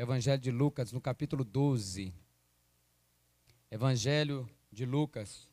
[0.00, 2.10] Evangelho de Lucas, no capítulo 12.
[3.70, 5.46] Evangelho de Lucas,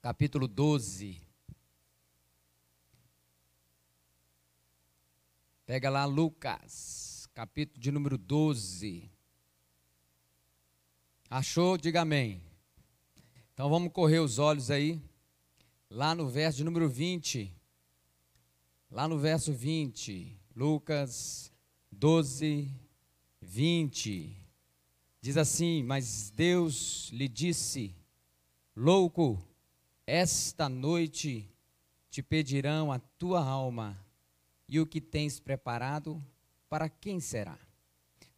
[0.00, 1.20] capítulo 12.
[5.66, 9.10] Pega lá Lucas, capítulo de número 12.
[11.28, 11.76] Achou?
[11.76, 12.40] Diga amém.
[13.52, 15.02] Então vamos correr os olhos aí.
[15.90, 17.52] Lá no verso de número 20.
[18.92, 20.38] Lá no verso 20.
[20.54, 21.52] Lucas
[21.92, 22.70] 12,
[23.40, 24.36] 20.
[25.20, 27.94] Diz assim: Mas Deus lhe disse:
[28.74, 29.42] Louco,
[30.06, 31.48] esta noite
[32.10, 33.98] te pedirão a tua alma,
[34.68, 36.22] e o que tens preparado,
[36.68, 37.58] para quem será?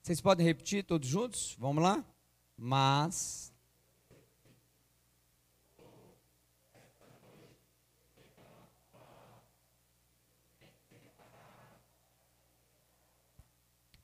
[0.02, 1.54] Vocês podem repetir todos juntos?
[1.58, 2.04] Vamos lá?
[2.56, 3.47] Mas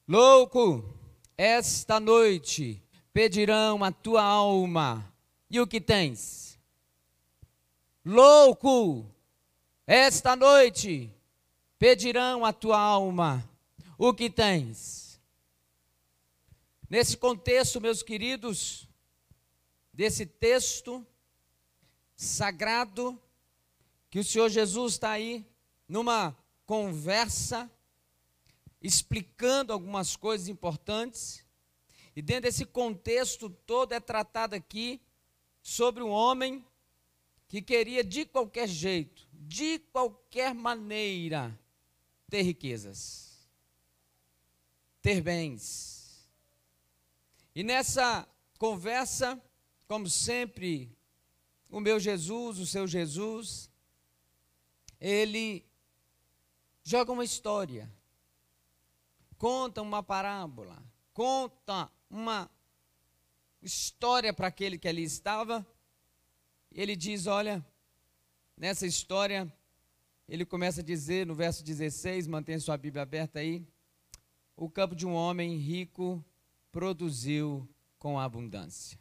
[0.06, 0.84] Louco,
[1.34, 5.10] esta noite pedirão a tua alma,
[5.48, 6.60] e o que tens?
[8.04, 9.06] Louco,
[9.86, 11.10] esta noite
[11.78, 13.48] pedirão a tua alma,
[13.96, 15.18] o que tens?
[16.90, 18.86] Nesse contexto, meus queridos,
[19.90, 21.04] desse texto
[22.14, 23.18] sagrado,
[24.10, 25.46] que o Senhor Jesus está aí
[25.88, 27.70] numa conversa
[28.84, 31.42] explicando algumas coisas importantes.
[32.14, 35.00] E dentro desse contexto todo é tratado aqui
[35.62, 36.62] sobre um homem
[37.48, 41.58] que queria de qualquer jeito, de qualquer maneira,
[42.28, 43.48] ter riquezas,
[45.00, 46.28] ter bens.
[47.54, 49.42] E nessa conversa,
[49.88, 50.94] como sempre,
[51.70, 53.70] o meu Jesus, o seu Jesus,
[55.00, 55.64] ele
[56.82, 57.90] joga uma história
[59.44, 62.50] conta uma parábola, conta uma
[63.60, 65.66] história para aquele que ali estava.
[66.72, 67.62] Ele diz: Olha,
[68.56, 69.54] nessa história,
[70.26, 73.62] ele começa a dizer no verso 16, mantém sua Bíblia aberta aí.
[74.56, 76.24] O campo de um homem rico
[76.72, 77.68] produziu
[77.98, 78.98] com abundância.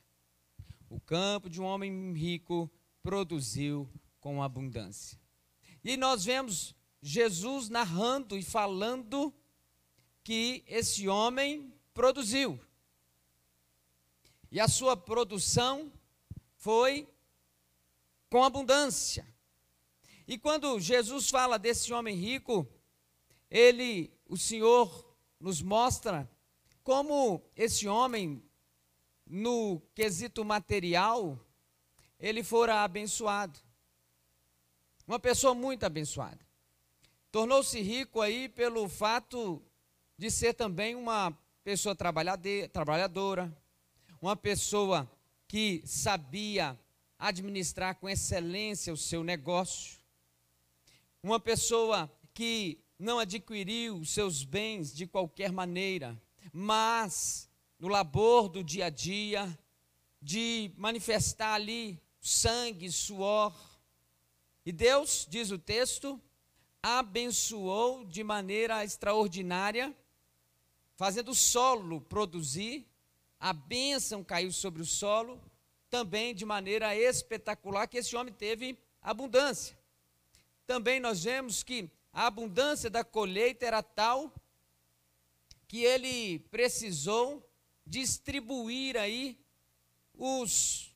[0.89, 2.69] O campo de um homem rico
[3.01, 3.89] produziu
[4.19, 5.17] com abundância.
[5.81, 9.33] E nós vemos Jesus narrando e falando
[10.23, 12.59] que esse homem produziu.
[14.51, 15.91] E a sua produção
[16.56, 17.07] foi
[18.29, 19.28] com abundância.
[20.28, 22.67] E quando Jesus fala desse homem rico,
[23.50, 26.29] ele, o Senhor, nos mostra
[26.83, 28.44] como esse homem,
[29.25, 31.39] no quesito material,
[32.19, 33.59] ele fora abençoado.
[35.07, 36.39] Uma pessoa muito abençoada.
[37.31, 39.62] Tornou-se rico aí pelo fato
[40.18, 43.56] de ser também uma pessoa trabalhadora,
[44.22, 45.09] uma pessoa
[45.47, 46.79] que sabia
[47.18, 49.97] administrar com excelência o seu negócio,
[51.22, 57.50] uma pessoa que não adquiriu os seus bens de qualquer maneira, mas
[57.80, 59.57] no labor do dia a dia,
[60.22, 63.53] de manifestar ali sangue, suor.
[64.66, 66.22] E Deus, diz o texto,
[66.81, 69.94] abençoou de maneira extraordinária
[71.03, 72.87] fazendo o solo produzir,
[73.37, 75.37] a bênção caiu sobre o solo,
[75.89, 79.77] também de maneira espetacular, que esse homem teve abundância.
[80.65, 84.33] Também nós vemos que a abundância da colheita era tal
[85.67, 87.45] que ele precisou
[87.85, 89.37] distribuir aí
[90.13, 90.95] os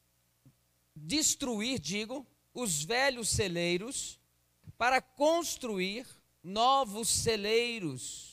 [0.96, 4.18] destruir, digo, os velhos celeiros
[4.78, 6.08] para construir
[6.42, 8.27] novos celeiros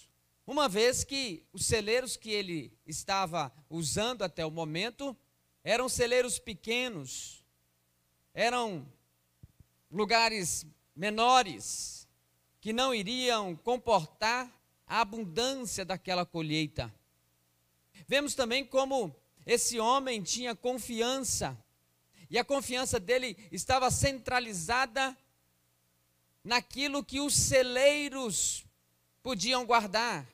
[0.46, 5.16] uma vez que os celeiros que ele estava usando até o momento
[5.62, 7.42] eram celeiros pequenos,
[8.34, 8.86] eram
[9.90, 12.06] lugares menores,
[12.60, 14.50] que não iriam comportar
[14.86, 16.92] a abundância daquela colheita.
[18.06, 19.14] Vemos também como
[19.46, 21.56] esse homem tinha confiança,
[22.28, 25.16] e a confiança dele estava centralizada
[26.42, 28.66] naquilo que os celeiros
[29.22, 30.33] podiam guardar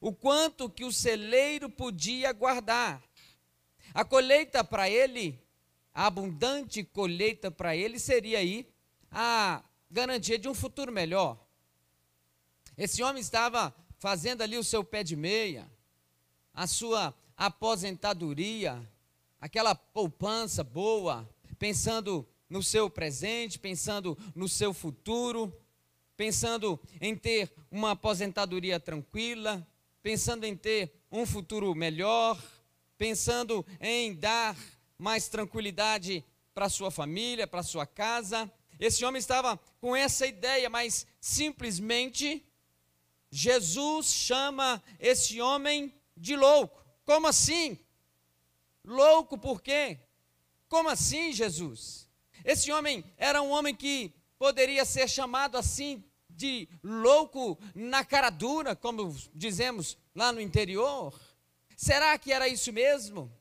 [0.00, 3.02] o quanto que o celeiro podia guardar.
[3.94, 5.40] A colheita para ele,
[5.92, 8.68] a abundante colheita para ele seria aí
[9.10, 11.38] a garantia de um futuro melhor.
[12.76, 15.70] Esse homem estava fazendo ali o seu pé de meia,
[16.52, 18.86] a sua aposentadoria,
[19.40, 21.28] aquela poupança boa,
[21.58, 25.52] pensando no seu presente, pensando no seu futuro,
[26.16, 29.66] pensando em ter uma aposentadoria tranquila,
[30.06, 32.40] pensando em ter um futuro melhor,
[32.96, 34.56] pensando em dar
[34.96, 36.24] mais tranquilidade
[36.54, 38.48] para sua família, para sua casa.
[38.78, 42.46] Esse homem estava com essa ideia, mas simplesmente
[43.32, 46.86] Jesus chama esse homem de louco.
[47.04, 47.76] Como assim?
[48.84, 49.98] Louco por quê?
[50.68, 52.08] Como assim, Jesus?
[52.44, 56.04] Esse homem era um homem que poderia ser chamado assim
[56.36, 61.18] de louco na cara dura, como dizemos lá no interior?
[61.76, 63.32] Será que era isso mesmo?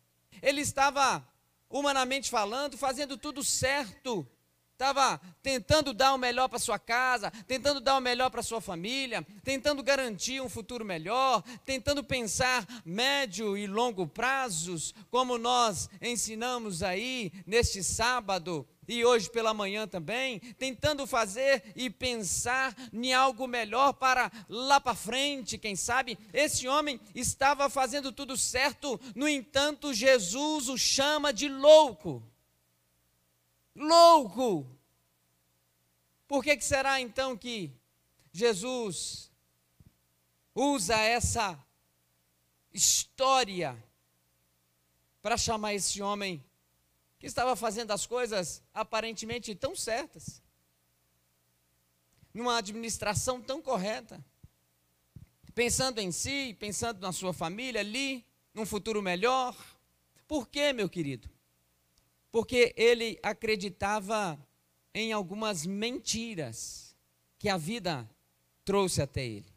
[0.42, 1.28] Ele estava,
[1.70, 4.28] humanamente falando, fazendo tudo certo,
[4.76, 9.26] estava tentando dar o melhor para sua casa, tentando dar o melhor para sua família,
[9.44, 17.32] tentando garantir um futuro melhor, tentando pensar médio e longo prazos, como nós ensinamos aí
[17.46, 24.32] neste sábado e hoje pela manhã também, tentando fazer e pensar em algo melhor para
[24.48, 26.18] lá para frente, quem sabe.
[26.34, 32.24] Esse homem estava fazendo tudo certo, no entanto, Jesus o chama de louco.
[33.76, 34.66] Louco!
[36.28, 37.72] Por que, que será então que
[38.32, 39.32] Jesus
[40.54, 41.60] usa essa
[42.74, 43.82] história
[45.22, 46.44] para chamar esse homem
[47.26, 50.42] estava fazendo as coisas aparentemente tão certas,
[52.34, 54.24] numa administração tão correta,
[55.54, 59.56] pensando em si, pensando na sua família ali, num futuro melhor.
[60.28, 61.30] Por quê, meu querido?
[62.32, 64.38] Porque ele acreditava
[64.94, 66.96] em algumas mentiras
[67.40, 68.10] que a vida
[68.64, 69.54] trouxe até ele.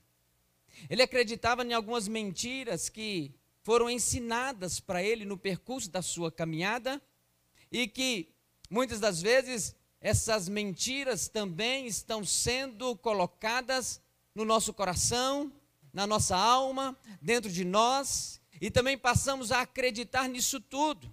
[0.89, 7.03] Ele acreditava em algumas mentiras que foram ensinadas para ele no percurso da sua caminhada
[7.71, 8.29] e que
[8.71, 14.01] muitas das vezes essas mentiras também estão sendo colocadas
[14.35, 15.53] no nosso coração,
[15.93, 21.13] na nossa alma, dentro de nós, e também passamos a acreditar nisso tudo.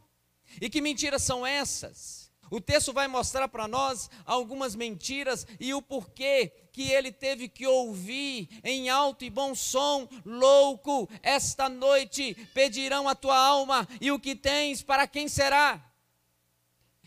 [0.62, 2.32] E que mentiras são essas?
[2.52, 7.66] O texto vai mostrar para nós algumas mentiras e o porquê que ele teve que
[7.66, 14.20] ouvir em alto e bom som: Louco, esta noite pedirão a tua alma, e o
[14.20, 15.84] que tens para quem será?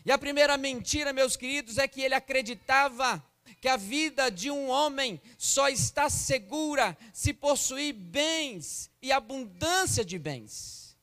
[0.05, 3.23] E a primeira mentira, meus queridos, é que ele acreditava
[3.59, 10.17] que a vida de um homem só está segura se possuir bens e abundância de
[10.17, 10.97] bens.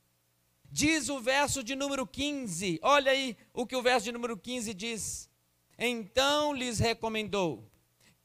[0.71, 4.73] Diz o verso de número 15, olha aí o que o verso de número 15
[4.73, 5.29] diz.
[5.77, 7.69] Então lhes recomendou: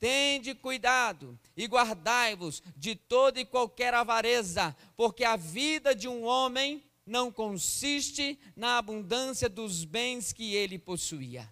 [0.01, 6.83] Tende cuidado e guardai-vos de toda e qualquer avareza, porque a vida de um homem
[7.07, 11.49] não consiste na abundância dos bens que ele possuía.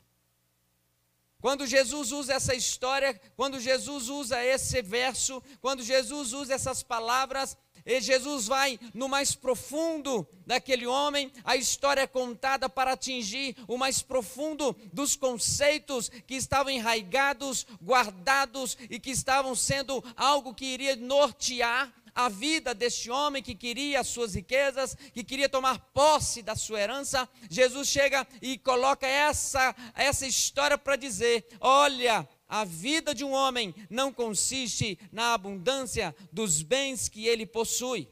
[1.40, 7.56] Quando Jesus usa essa história, quando Jesus usa esse verso, quando Jesus usa essas palavras,
[7.86, 14.02] Jesus vai no mais profundo daquele homem, a história é contada para atingir o mais
[14.02, 21.90] profundo dos conceitos que estavam enraigados, guardados e que estavam sendo algo que iria nortear
[22.14, 26.80] a vida deste homem que queria as suas riquezas, que queria tomar posse da sua
[26.80, 33.32] herança, Jesus chega e coloca essa, essa história para dizer: olha, a vida de um
[33.32, 38.08] homem não consiste na abundância dos bens que ele possui.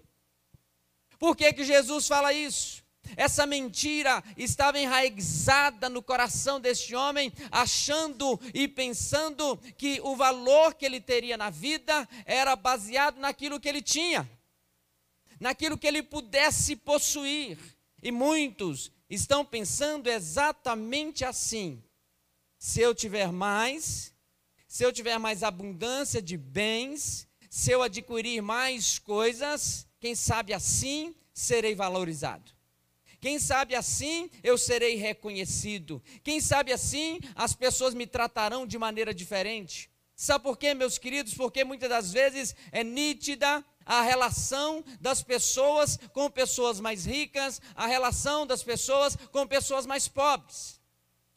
[1.19, 2.85] Por que, que Jesus fala isso?
[3.17, 10.85] Essa mentira estava enraizada no coração deste homem, achando e pensando que o valor que
[10.85, 14.29] ele teria na vida era baseado naquilo que ele tinha,
[15.41, 17.59] naquilo que ele pudesse possuir.
[18.03, 21.83] E muitos estão pensando exatamente assim:
[22.59, 24.13] se eu tiver mais,
[24.67, 31.15] se eu tiver mais abundância de bens, se eu adquirir mais coisas, quem sabe assim
[31.33, 32.58] serei valorizado.
[33.21, 36.03] Quem sabe assim eu serei reconhecido.
[36.23, 39.91] Quem sabe assim as pessoas me tratarão de maneira diferente.
[40.15, 41.35] Sabe por quê, meus queridos?
[41.35, 47.87] Porque muitas das vezes é nítida a relação das pessoas com pessoas mais ricas, a
[47.87, 50.81] relação das pessoas com pessoas mais pobres.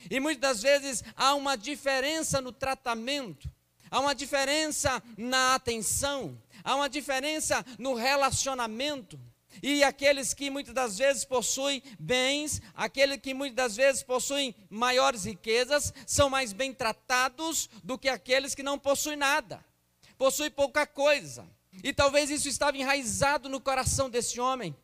[0.10, 3.50] E muitas das vezes há uma diferença no tratamento,
[3.90, 9.20] há uma diferença na atenção, há uma diferença no relacionamento.
[9.62, 15.26] E aqueles que muitas das vezes possuem bens, aqueles que muitas das vezes possuem maiores
[15.26, 19.64] riquezas, são mais bem tratados do que aqueles que não possuem nada,
[20.18, 21.48] possuem pouca coisa.
[21.84, 24.76] E talvez isso estava enraizado no coração desse homem.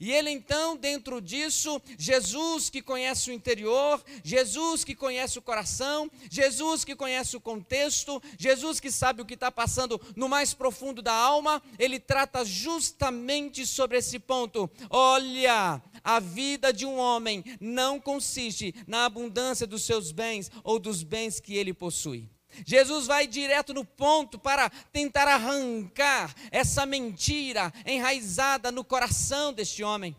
[0.00, 6.10] E ele então, dentro disso, Jesus que conhece o interior, Jesus que conhece o coração,
[6.30, 11.00] Jesus que conhece o contexto, Jesus que sabe o que está passando no mais profundo
[11.00, 14.70] da alma, ele trata justamente sobre esse ponto.
[14.90, 21.02] Olha, a vida de um homem não consiste na abundância dos seus bens ou dos
[21.02, 22.35] bens que ele possui.
[22.64, 30.16] Jesus vai direto no ponto para tentar arrancar essa mentira enraizada no coração deste homem.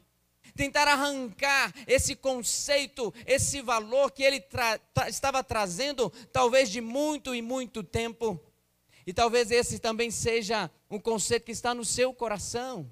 [0.56, 7.36] Tentar arrancar esse conceito, esse valor que ele tra tra estava trazendo, talvez de muito
[7.36, 8.40] e muito tempo.
[9.06, 12.90] E talvez esse também seja um conceito que está no seu coração.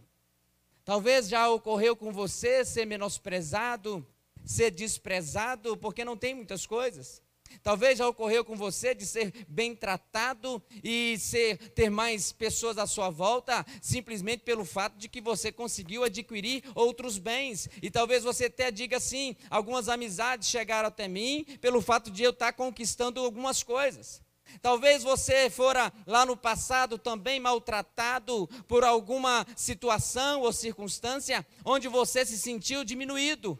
[0.85, 4.05] Talvez já ocorreu com você ser menosprezado,
[4.45, 7.24] ser desprezado, porque não tem muitas coisas.
[7.63, 12.85] Talvez já ocorreu com você de ser bem tratado e ser, ter mais pessoas à
[12.85, 17.67] sua volta, simplesmente pelo fato de que você conseguiu adquirir outros bens.
[17.81, 22.31] E talvez você até diga assim: algumas amizades chegaram até mim pelo fato de eu
[22.31, 24.21] estar conquistando algumas coisas.
[24.61, 32.25] Talvez você fora lá no passado também maltratado por alguma situação ou circunstância onde você
[32.25, 33.59] se sentiu diminuído,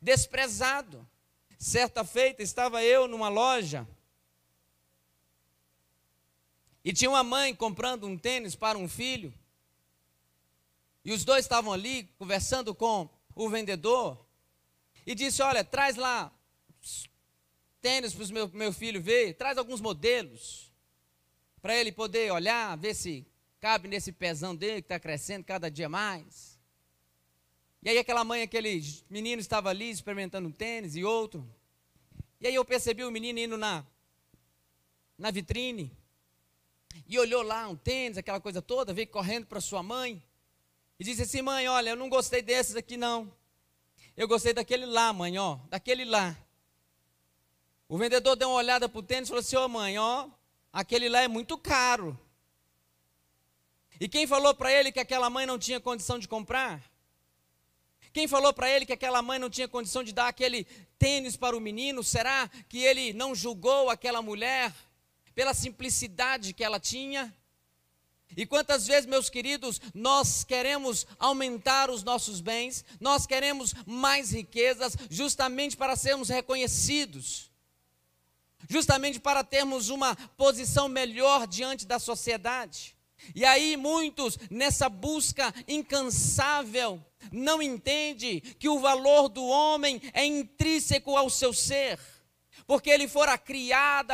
[0.00, 1.06] desprezado.
[1.64, 3.88] Certa feita estava eu numa loja
[6.84, 9.32] e tinha uma mãe comprando um tênis para um filho.
[11.02, 14.26] E os dois estavam ali conversando com o vendedor
[15.06, 16.30] e disse: Olha, traz lá
[17.80, 20.70] tênis para o meu, meu filho ver, traz alguns modelos
[21.62, 23.26] para ele poder olhar, ver se
[23.58, 26.53] cabe nesse pezão dele que está crescendo cada dia mais.
[27.84, 31.46] E aí aquela mãe, aquele menino estava ali experimentando um tênis e outro.
[32.40, 33.84] E aí eu percebi o menino indo na,
[35.18, 35.94] na vitrine.
[37.06, 40.22] E olhou lá um tênis, aquela coisa toda, veio correndo para sua mãe.
[40.98, 43.30] E disse assim, mãe, olha, eu não gostei desses aqui não.
[44.16, 46.34] Eu gostei daquele lá, mãe, ó, daquele lá.
[47.86, 50.30] O vendedor deu uma olhada para o tênis e falou assim, ô oh, mãe, ó,
[50.72, 52.18] aquele lá é muito caro.
[54.00, 56.93] E quem falou para ele que aquela mãe não tinha condição de comprar?
[58.14, 60.62] Quem falou para ele que aquela mãe não tinha condição de dar aquele
[61.00, 62.04] tênis para o menino?
[62.04, 64.72] Será que ele não julgou aquela mulher
[65.34, 67.34] pela simplicidade que ela tinha?
[68.36, 74.96] E quantas vezes, meus queridos, nós queremos aumentar os nossos bens, nós queremos mais riquezas,
[75.10, 77.50] justamente para sermos reconhecidos,
[78.68, 82.94] justamente para termos uma posição melhor diante da sociedade.
[83.34, 87.00] E aí muitos nessa busca incansável
[87.32, 91.98] não entende que o valor do homem é intrínseco ao seu ser,
[92.66, 94.12] porque ele fora criado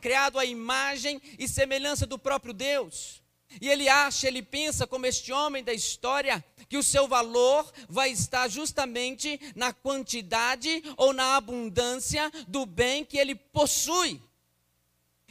[0.00, 3.22] criado à imagem e semelhança do próprio Deus.
[3.60, 8.10] E ele acha, ele pensa como este homem da história, que o seu valor vai
[8.10, 14.20] estar justamente na quantidade ou na abundância do bem que ele possui.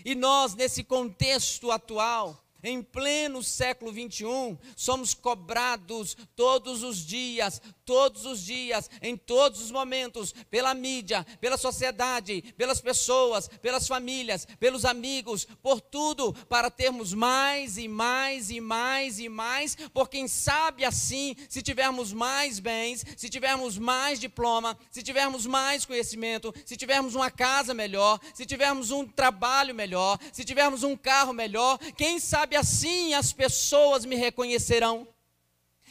[0.04, 8.26] E nós, nesse contexto atual, em pleno século 21, somos cobrados todos os dias, todos
[8.26, 14.86] os dias, em todos os momentos, pela mídia, pela sociedade, pelas pessoas, pelas famílias, pelos
[14.86, 20.86] amigos, por tudo, para termos mais e mais e mais e mais, por quem sabe
[20.86, 27.16] assim, se tivermos mais bens, se tivermos mais diploma, se tivermos mais conhecimento, se tivermos
[27.16, 32.51] uma casa melhor, se tivermos um trabalho melhor, se tivermos um carro melhor, quem sabe
[32.52, 35.08] sabe assim as pessoas me reconhecerão.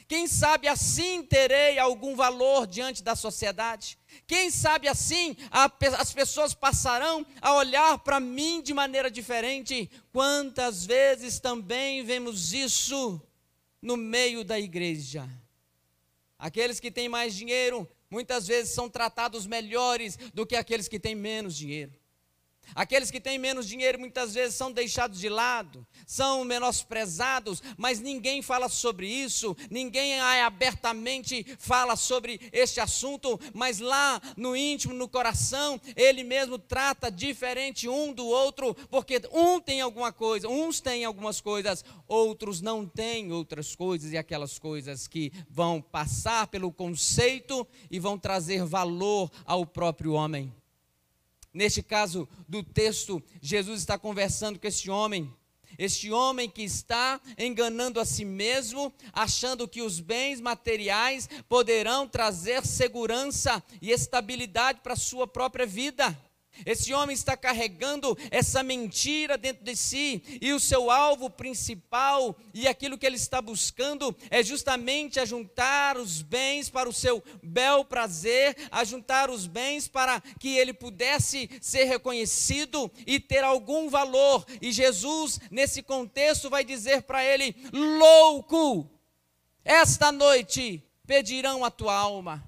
[0.07, 3.97] Quem sabe assim terei algum valor diante da sociedade.
[4.27, 9.91] Quem sabe assim a, as pessoas passarão a olhar para mim de maneira diferente.
[10.13, 13.23] Quantas vezes também vemos isso
[13.81, 15.27] no meio da igreja?
[16.39, 21.15] Aqueles que têm mais dinheiro muitas vezes são tratados melhores do que aqueles que têm
[21.15, 22.00] menos dinheiro.
[22.75, 28.43] Aqueles que têm menos dinheiro muitas vezes são deixados de lado, são menosprezados, mas ninguém
[28.43, 35.81] fala sobre isso, ninguém abertamente fala sobre este assunto, mas lá no íntimo, no coração,
[35.97, 41.41] ele mesmo trata diferente um do outro, porque um tem alguma coisa, uns têm algumas
[41.41, 47.99] coisas, outros não têm outras coisas, e aquelas coisas que vão passar pelo conceito e
[47.99, 50.60] vão trazer valor ao próprio homem.
[51.53, 55.35] Neste caso do texto, Jesus está conversando com este homem,
[55.77, 62.65] este homem que está enganando a si mesmo, achando que os bens materiais poderão trazer
[62.65, 66.17] segurança e estabilidade para a sua própria vida.
[66.65, 72.67] Esse homem está carregando essa mentira dentro de si, e o seu alvo principal e
[72.69, 78.57] aquilo que ele está buscando é justamente ajuntar os bens para o seu bel prazer,
[78.71, 84.45] ajuntar os bens para que ele pudesse ser reconhecido e ter algum valor.
[84.61, 88.91] E Jesus, nesse contexto, vai dizer para ele: louco,
[89.65, 92.45] esta noite pedirão a tua alma.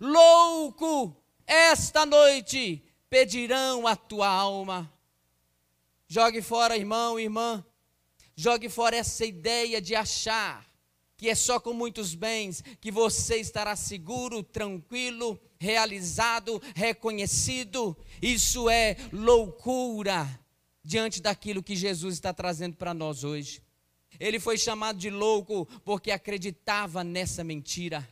[0.00, 1.16] Louco,
[1.46, 4.90] esta noite pedirão a tua alma.
[6.06, 7.64] Jogue fora, irmão irmã.
[8.34, 10.70] Jogue fora essa ideia de achar
[11.16, 17.94] que é só com muitos bens que você estará seguro, tranquilo, realizado, reconhecido.
[18.22, 20.26] Isso é loucura
[20.82, 23.62] diante daquilo que Jesus está trazendo para nós hoje.
[24.18, 28.08] Ele foi chamado de louco porque acreditava nessa mentira.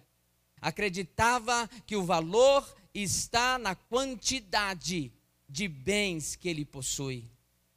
[0.61, 5.12] Acreditava que o valor está na quantidade
[5.49, 7.25] de bens que ele possui.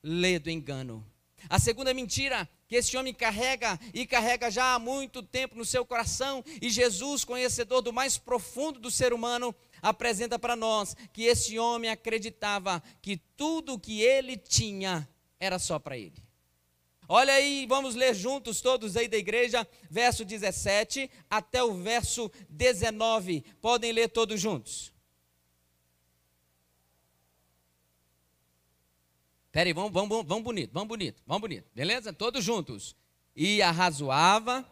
[0.04, 1.06] Lê do engano.
[1.50, 5.86] A segunda mentira que esse homem carrega e carrega já há muito tempo no seu
[5.86, 11.60] coração, e Jesus, conhecedor do mais profundo do ser humano, apresenta para nós que esse
[11.60, 15.06] homem acreditava que tudo que ele tinha
[15.38, 16.16] era só para ele.
[17.10, 23.44] Olha aí, vamos ler juntos todos aí da igreja, verso 17 até o verso 19.
[23.60, 24.94] Podem ler todos juntos.
[29.52, 32.14] Peraí, vamos, vamos, vamos bonito, vamos bonito, vamos bonito, beleza?
[32.14, 32.96] Todos juntos.
[33.36, 34.66] E arrazoava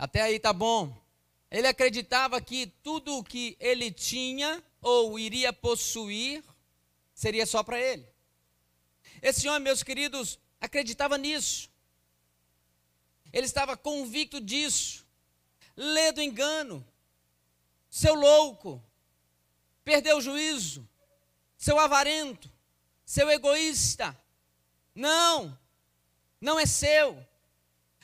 [0.00, 0.98] Até aí tá bom.
[1.50, 6.42] Ele acreditava que tudo o que ele tinha ou iria possuir
[7.12, 8.08] seria só para ele.
[9.20, 11.68] Esse homem, meus queridos, acreditava nisso.
[13.30, 15.06] Ele estava convicto disso.
[15.76, 16.82] Lê do engano.
[17.90, 18.82] Seu louco.
[19.84, 20.88] Perdeu o juízo.
[21.58, 22.50] Seu avarento.
[23.04, 24.18] Seu egoísta.
[24.94, 25.58] Não.
[26.40, 27.22] Não é seu.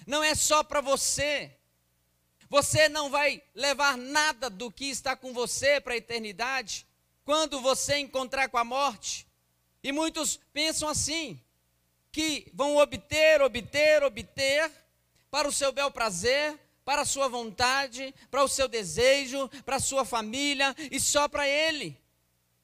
[0.07, 1.56] Não é só para você.
[2.49, 6.87] Você não vai levar nada do que está com você para a eternidade
[7.25, 9.27] quando você encontrar com a morte.
[9.83, 11.41] E muitos pensam assim,
[12.13, 14.73] que vão obter, obter, obter
[15.31, 19.81] para o seu bel prazer, para a sua vontade, para o seu desejo, para a
[19.81, 22.01] sua família e só para ele.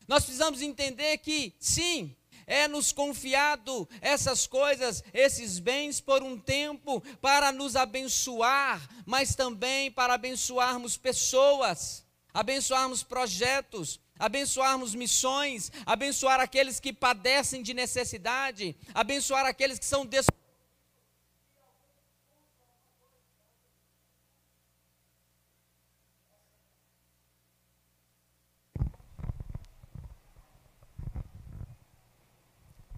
[0.07, 7.01] Nós precisamos entender que, sim, é nos confiado essas coisas, esses bens por um tempo
[7.21, 16.93] para nos abençoar, mas também para abençoarmos pessoas, abençoarmos projetos, abençoarmos missões, abençoar aqueles que
[16.93, 20.27] padecem de necessidade, abençoar aqueles que são des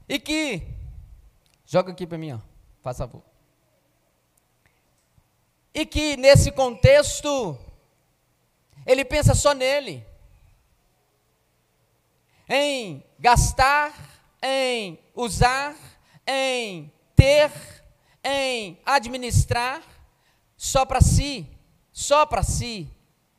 [0.09, 0.63] E que,
[1.65, 2.39] joga aqui para mim, ó,
[2.83, 3.23] faz favor.
[5.73, 7.59] E que nesse contexto,
[8.87, 10.07] ele pensa só nele,
[12.49, 13.93] em gastar,
[14.43, 15.75] em usar,
[16.27, 17.51] em ter,
[18.23, 19.83] em administrar,
[20.57, 21.47] só para si,
[21.93, 22.89] só para si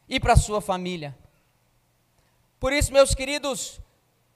[0.10, 1.16] e para sua família.
[2.60, 3.80] Por isso, meus queridos,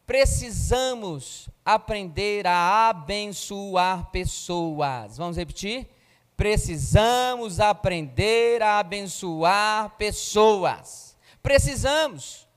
[0.10, 5.17] precisamos aprender a abençoar pessoas.
[5.17, 5.88] Vamos repetir?
[6.36, 11.15] Precisamos aprender a abençoar pessoas.
[11.43, 12.48] Precisamos.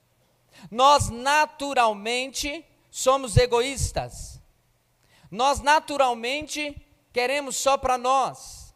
[0.71, 4.41] Nós naturalmente somos egoístas.
[5.31, 6.75] Nós naturalmente
[7.13, 8.75] queremos só para nós.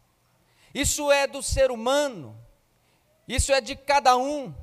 [0.71, 2.39] Isso é do ser humano.
[3.27, 4.53] Isso é de cada um.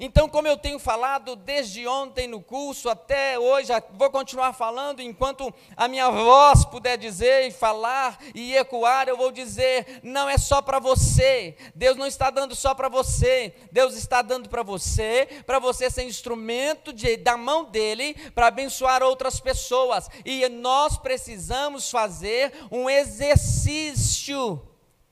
[0.00, 5.52] Então, como eu tenho falado desde ontem no curso até hoje, vou continuar falando enquanto
[5.76, 10.62] a minha voz puder dizer e falar e ecoar, eu vou dizer: não é só
[10.62, 11.56] para você.
[11.74, 13.52] Deus não está dando só para você.
[13.72, 19.02] Deus está dando para você, para você ser instrumento de, da mão dele para abençoar
[19.02, 20.08] outras pessoas.
[20.24, 24.62] E nós precisamos fazer um exercício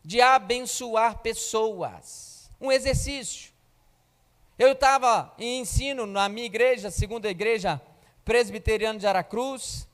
[0.04, 2.48] de abençoar pessoas.
[2.60, 3.55] Um exercício.
[4.58, 7.80] Eu estava em ensino na minha igreja, segunda igreja
[8.24, 9.86] presbiteriana de Aracruz.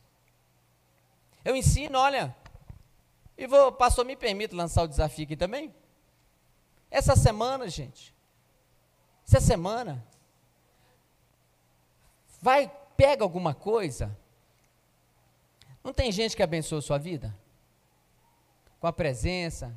[1.45, 2.35] Eu ensino, olha,
[3.37, 5.75] e vou, pastor, me permite lançar o desafio aqui também?
[6.89, 8.15] Essa semana, gente,
[9.27, 10.07] essa semana,
[12.41, 14.17] vai, pega alguma coisa.
[15.83, 17.37] Não tem gente que abençoa a sua vida?
[18.79, 19.77] Com a presença,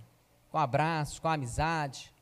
[0.52, 2.14] com abraço, com amizade,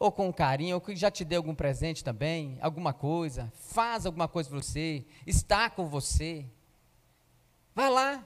[0.00, 4.26] ou com carinho, ou que já te deu algum presente também, alguma coisa, faz alguma
[4.26, 6.46] coisa para você, está com você.
[7.74, 8.24] Vai lá.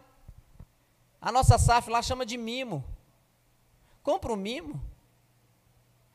[1.20, 2.84] A nossa SAF lá chama de mimo.
[4.04, 4.80] Compra um mimo.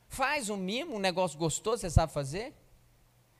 [0.08, 2.54] Faz um mimo, um negócio gostoso, você sabe fazer.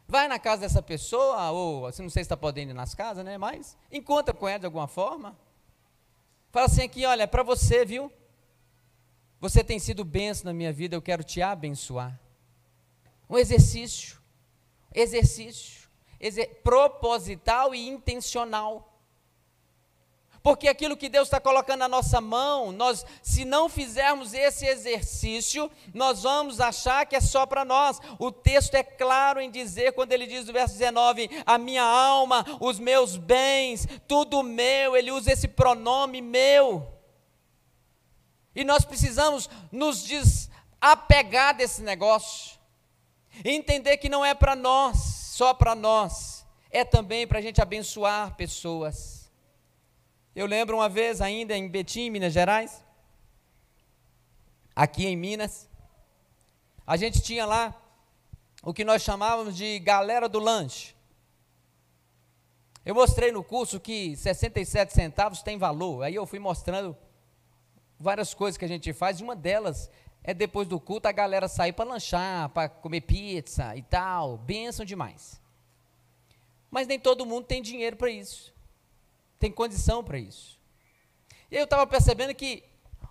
[0.06, 3.24] Vai na casa dessa pessoa, ou assim, não sei se está podendo ir nas casas,
[3.24, 3.38] né?
[3.38, 5.38] Mas encontra com ela de alguma forma.
[6.50, 8.12] Fala assim aqui, olha, é para você, viu?
[9.40, 12.20] Você tem sido benção na minha vida, eu quero te abençoar.
[13.29, 14.18] Um exercício,
[14.94, 15.88] exercício,
[16.20, 18.87] exer proposital e intencional.
[20.42, 25.70] Porque aquilo que Deus está colocando na nossa mão, nós, se não fizermos esse exercício,
[25.92, 28.00] nós vamos achar que é só para nós.
[28.18, 32.44] O texto é claro em dizer, quando ele diz no verso 19: a minha alma,
[32.59, 36.99] os meus bens, tudo meu, ele usa esse pronome meu.
[38.54, 42.58] E nós precisamos nos desapegar desse negócio,
[43.44, 48.34] entender que não é para nós, só para nós, é também para a gente abençoar
[48.34, 49.30] pessoas.
[50.34, 52.84] Eu lembro uma vez ainda em Betim, Minas Gerais,
[54.74, 55.68] aqui em Minas,
[56.86, 57.74] a gente tinha lá
[58.62, 60.94] o que nós chamávamos de galera do lanche.
[62.84, 66.02] Eu mostrei no curso que 67 centavos tem valor.
[66.02, 66.96] Aí eu fui mostrando
[68.00, 69.90] várias coisas que a gente faz, e uma delas
[70.24, 74.38] é depois do culto a galera sair para lanchar, para comer pizza e tal.
[74.38, 75.40] Benção demais.
[76.70, 78.52] Mas nem todo mundo tem dinheiro para isso
[79.40, 80.60] tem condição para isso.
[81.50, 82.62] E eu estava percebendo que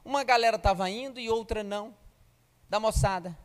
[0.06, 1.94] uma galera estava indo e outra não,
[2.70, 3.38] da moçada.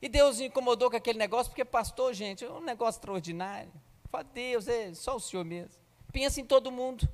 [0.00, 3.72] E Deus incomodou com aquele negócio, porque pastor, gente, é um negócio extraordinário.
[4.10, 5.80] Fala, Deus, é só o Senhor mesmo.
[6.12, 7.08] Pensa em todo mundo.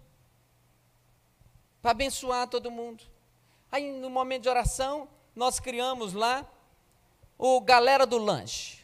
[1.81, 3.05] Para abençoar todo mundo.
[3.71, 6.47] Aí, no momento de oração, nós criamos lá
[7.37, 8.83] o Galera do Lanche.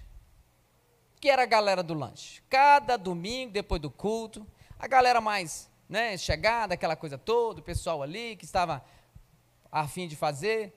[1.16, 2.42] O que era a Galera do Lanche?
[2.48, 4.46] Cada domingo, depois do culto,
[4.78, 8.84] a galera mais né, chegada, aquela coisa toda, o pessoal ali que estava
[9.72, 10.72] a fim de fazer,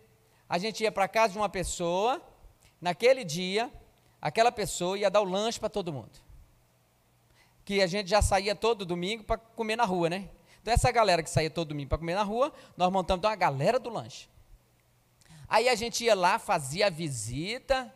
[0.47, 2.21] a gente ia para casa de uma pessoa,
[2.79, 3.71] naquele dia,
[4.21, 6.17] aquela pessoa ia dar o lanche para todo mundo.
[7.65, 10.29] Que a gente já saía todo domingo para comer na rua, né?
[10.67, 13.35] Então essa galera que saía todo domingo para comer na rua, nós montamos então, a
[13.37, 14.27] galera do lanche.
[15.47, 17.89] Aí a gente ia lá, fazia a visita,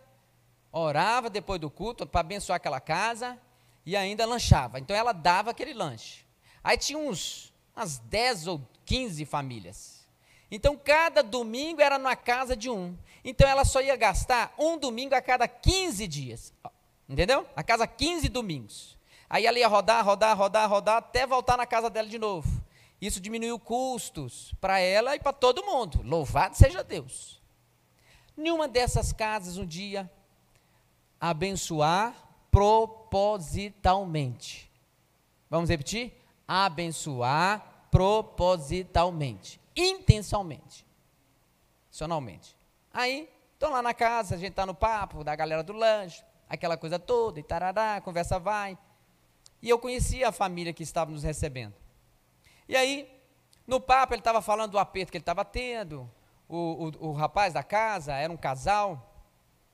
[0.72, 3.38] orava depois do culto para abençoar aquela casa,
[3.86, 4.80] e ainda lanchava.
[4.80, 6.26] Então ela dava aquele lanche.
[6.64, 10.08] Aí tinha uns, umas 10 ou 15 famílias.
[10.50, 12.98] Então cada domingo era na casa de um.
[13.22, 16.54] Então ela só ia gastar um domingo a cada 15 dias.
[17.10, 17.46] Entendeu?
[17.54, 18.98] A casa 15 domingos.
[19.30, 22.61] Aí ela ia rodar, rodar, rodar, rodar, até voltar na casa dela de novo.
[23.02, 26.04] Isso diminuiu custos para ela e para todo mundo.
[26.04, 27.42] Louvado seja Deus.
[28.38, 30.08] Nenhuma dessas casas um dia
[31.20, 32.14] abençoar
[32.52, 34.70] propositalmente.
[35.50, 36.14] Vamos repetir?
[36.48, 40.86] Abençoar propositalmente, intencionalmente,
[41.86, 42.56] intencionalmente.
[42.94, 46.78] Aí, estão lá na casa, a gente está no papo da galera do lanche, aquela
[46.78, 48.78] coisa toda, e tarará, a conversa vai.
[49.62, 51.81] E eu conhecia a família que estava nos recebendo.
[52.72, 53.06] E aí,
[53.68, 56.10] no papo, ele estava falando do aperto que ele estava tendo.
[56.48, 59.14] O, o, o rapaz da casa era um casal,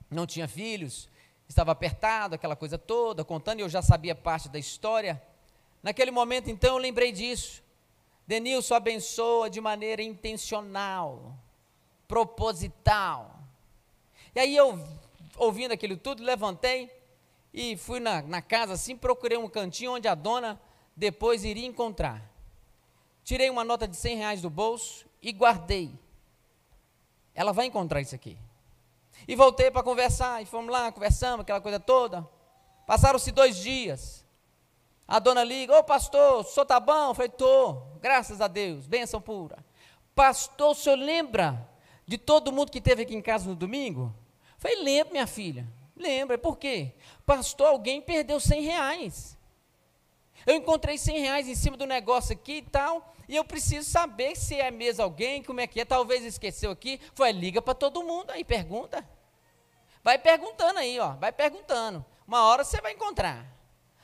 [0.09, 1.07] não tinha filhos,
[1.47, 5.21] estava apertado, aquela coisa toda, contando, e eu já sabia parte da história.
[5.83, 7.61] Naquele momento, então, eu lembrei disso.
[8.25, 11.37] Denilson abençoa de maneira intencional,
[12.07, 13.39] proposital.
[14.33, 14.83] E aí eu,
[15.35, 16.91] ouvindo aquilo tudo, levantei
[17.53, 20.59] e fui na, na casa assim, procurei um cantinho onde a dona
[20.95, 22.36] depois iria encontrar.
[23.27, 25.93] Tirei uma nota de 100 reais do bolso e guardei.
[27.35, 28.37] Ela vai encontrar isso aqui.
[29.27, 32.25] E voltei para conversar, e fomos lá, conversamos, aquela coisa toda.
[32.85, 34.25] Passaram-se dois dias.
[35.05, 37.09] A dona liga, ô pastor, o senhor está bom?
[37.09, 39.57] Eu falei, estou, graças a Deus, bênção pura.
[40.15, 41.69] Pastor, o senhor lembra
[42.05, 44.15] de todo mundo que teve aqui em casa no domingo?
[44.55, 46.93] Eu falei, lembro, minha filha, lembra, por quê?
[47.25, 49.37] Pastor, alguém perdeu 100 reais.
[50.45, 54.35] Eu encontrei 100 reais em cima do negócio aqui e tal, e eu preciso saber
[54.35, 56.99] se é mesmo alguém, como é que é, talvez esqueceu aqui.
[57.13, 59.07] Foi, liga para todo mundo aí, pergunta.
[60.03, 62.05] Vai perguntando aí, ó, vai perguntando.
[62.25, 63.45] Uma hora você vai encontrar.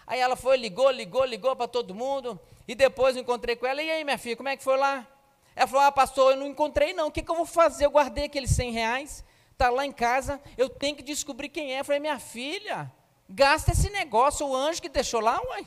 [0.05, 2.39] Aí ela foi, ligou, ligou, ligou para todo mundo.
[2.67, 3.81] E depois eu encontrei com ela.
[3.81, 5.07] E aí, minha filha, como é que foi lá?
[5.55, 7.07] Ela falou: Ah, pastor, eu não encontrei não.
[7.07, 7.85] O que, que eu vou fazer?
[7.85, 9.25] Eu guardei aqueles 100 reais.
[9.51, 10.41] Está lá em casa.
[10.57, 11.79] Eu tenho que descobrir quem é.
[11.79, 12.91] Eu falei: Minha filha,
[13.29, 14.47] gasta esse negócio.
[14.47, 15.65] O anjo que deixou lá, uai.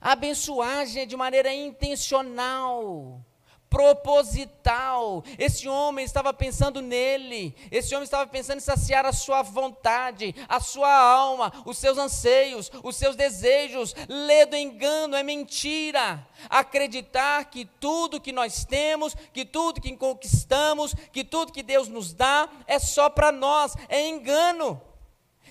[0.00, 3.24] Abençoar, gente, de maneira intencional
[3.70, 5.22] proposital.
[5.38, 10.58] Esse homem estava pensando nele, esse homem estava pensando em saciar a sua vontade, a
[10.58, 13.94] sua alma, os seus anseios, os seus desejos.
[14.08, 16.26] Ler do engano é mentira.
[16.50, 22.12] Acreditar que tudo que nós temos, que tudo que conquistamos, que tudo que Deus nos
[22.12, 24.82] dá é só para nós, é engano.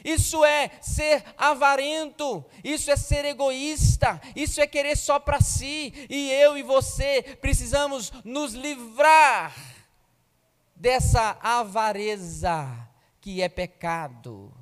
[0.04, 5.94] Isso é ser avarento, isso é ser egoísta, isso é querer só para si.
[6.10, 9.56] E eu e você precisamos nos livrar
[10.76, 12.88] dessa avareza
[13.20, 14.54] que é pecado.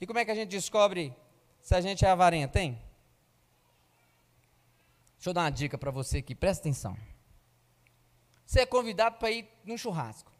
[0.00, 1.14] E como é que a gente descobre
[1.60, 2.80] se a gente é avarento, hein?
[5.16, 6.96] Deixa eu dar uma dica para você aqui, presta atenção.
[8.46, 10.32] Você é convidado para ir num churrasco.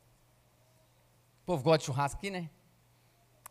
[1.42, 2.48] O povo gosta de churrasco aqui, né?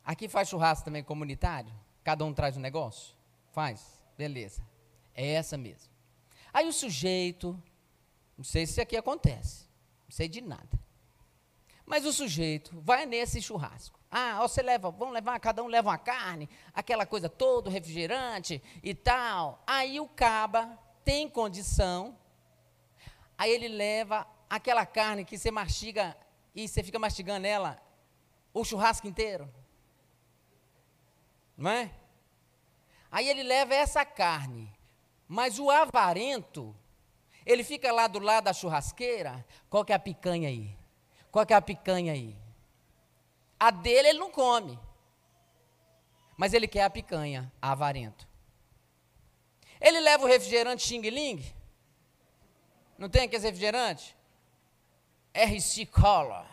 [0.07, 1.69] Aqui faz churrasco também comunitário?
[2.01, 3.13] Cada um traz um negócio?
[3.51, 4.01] Faz?
[4.17, 4.65] Beleza.
[5.13, 5.91] É essa mesmo.
[6.53, 7.61] Aí o sujeito,
[8.37, 9.65] não sei se isso aqui acontece,
[10.07, 10.79] não sei de nada.
[11.85, 13.99] Mas o sujeito vai nesse churrasco.
[14.09, 18.95] Ah, você leva, vamos levar, cada um leva uma carne, aquela coisa toda, refrigerante e
[18.95, 19.61] tal.
[19.67, 22.17] Aí o caba tem condição,
[23.37, 26.15] aí ele leva aquela carne que você mastiga
[26.55, 27.77] e você fica mastigando ela
[28.53, 29.51] o churrasco inteiro
[31.57, 31.91] não é?
[33.11, 34.71] Aí ele leva essa carne,
[35.27, 36.75] mas o avarento,
[37.45, 40.77] ele fica lá do lado da churrasqueira, qual que é a picanha aí?
[41.31, 42.37] Qual que é a picanha aí?
[43.59, 44.79] A dele ele não come,
[46.35, 48.27] mas ele quer a picanha, avarento.
[49.81, 51.43] Ele leva o refrigerante Xing Ling,
[52.97, 54.15] não tem aquele refrigerante?
[55.33, 56.47] RC Cola,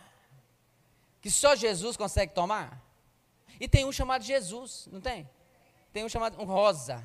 [1.19, 2.84] que só Jesus consegue tomar?
[3.59, 5.29] E tem um chamado Jesus, não tem?
[5.93, 7.03] Tem um chamado um rosa.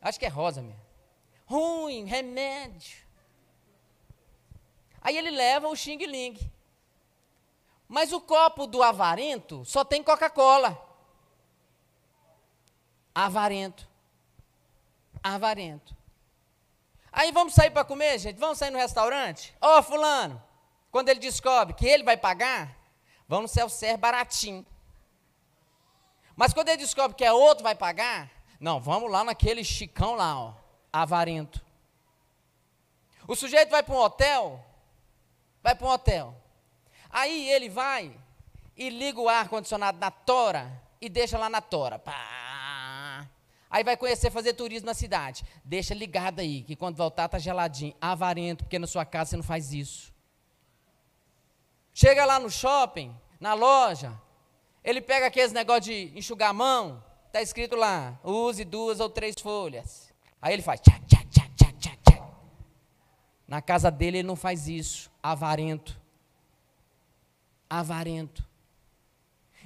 [0.00, 0.80] Acho que é rosa mesmo.
[1.46, 3.04] Ruim, remédio.
[5.00, 6.38] Aí ele leva o Xing Ling.
[7.88, 10.80] Mas o copo do avarento só tem Coca-Cola.
[13.14, 13.88] Avarento.
[15.22, 15.94] Avarento.
[17.12, 18.38] Aí vamos sair para comer, gente?
[18.38, 19.54] Vamos sair no restaurante?
[19.60, 20.42] Ó, oh, fulano,
[20.90, 22.76] quando ele descobre que ele vai pagar,
[23.28, 24.66] vamos no self-service baratinho.
[26.36, 30.38] Mas quando ele descobre que é outro vai pagar, não, vamos lá naquele chicão lá,
[30.38, 30.54] ó,
[30.92, 31.64] avarento.
[33.26, 34.64] O sujeito vai para um hotel,
[35.62, 36.34] vai para um hotel.
[37.10, 38.16] Aí ele vai
[38.76, 41.98] e liga o ar condicionado na tora e deixa lá na tora.
[41.98, 43.26] Pá.
[43.70, 45.44] Aí vai conhecer fazer turismo na cidade.
[45.64, 49.42] Deixa ligado aí, que quando voltar tá geladinho, avarento, porque na sua casa você não
[49.42, 50.12] faz isso.
[51.92, 54.12] Chega lá no shopping, na loja,
[54.84, 59.34] ele pega aqueles negócios de enxugar a mão, está escrito lá, use duas ou três
[59.40, 60.12] folhas.
[60.42, 60.80] Aí ele faz.
[63.48, 65.98] Na casa dele ele não faz isso, avarento.
[67.68, 68.44] Avarento.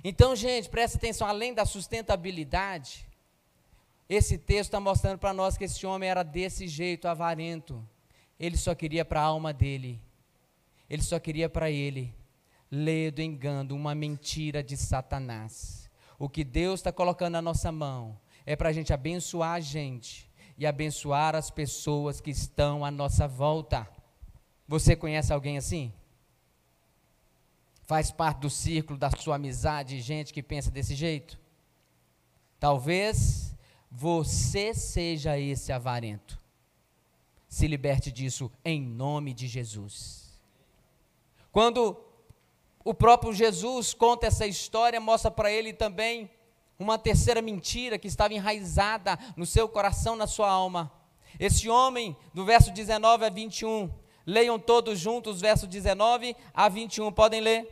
[0.04, 3.06] Então, gente, presta atenção, além da sustentabilidade,
[4.08, 7.86] esse texto está mostrando para nós que esse homem era desse jeito, avarento.
[8.38, 10.00] Ele só queria para a alma dele.
[10.88, 12.14] Ele só queria para ele
[12.70, 15.88] lê do engano, uma mentira de Satanás.
[16.18, 20.28] O que Deus está colocando na nossa mão é para a gente abençoar a gente
[20.56, 23.88] e abençoar as pessoas que estão à nossa volta.
[24.66, 25.92] Você conhece alguém assim?
[27.84, 31.38] Faz parte do círculo da sua amizade, gente que pensa desse jeito?
[32.58, 33.54] Talvez
[33.90, 36.38] você seja esse avarento.
[37.48, 40.38] Se liberte disso em nome de Jesus.
[41.50, 42.07] Quando
[42.88, 46.30] o próprio Jesus conta essa história, mostra para ele também
[46.78, 50.90] uma terceira mentira que estava enraizada no seu coração, na sua alma.
[51.38, 53.92] Esse homem, do verso 19 a 21,
[54.24, 57.70] leiam todos juntos, verso 19 a 21, podem ler?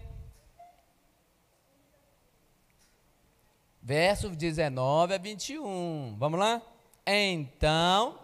[3.81, 6.61] Verso 19 a 21, vamos lá?
[7.07, 8.19] Então,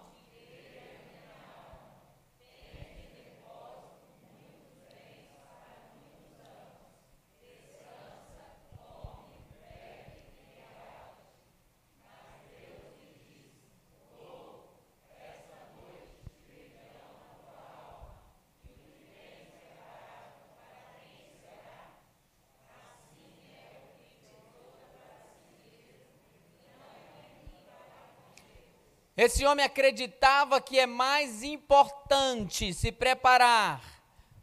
[29.24, 33.80] Esse homem acreditava que é mais importante se preparar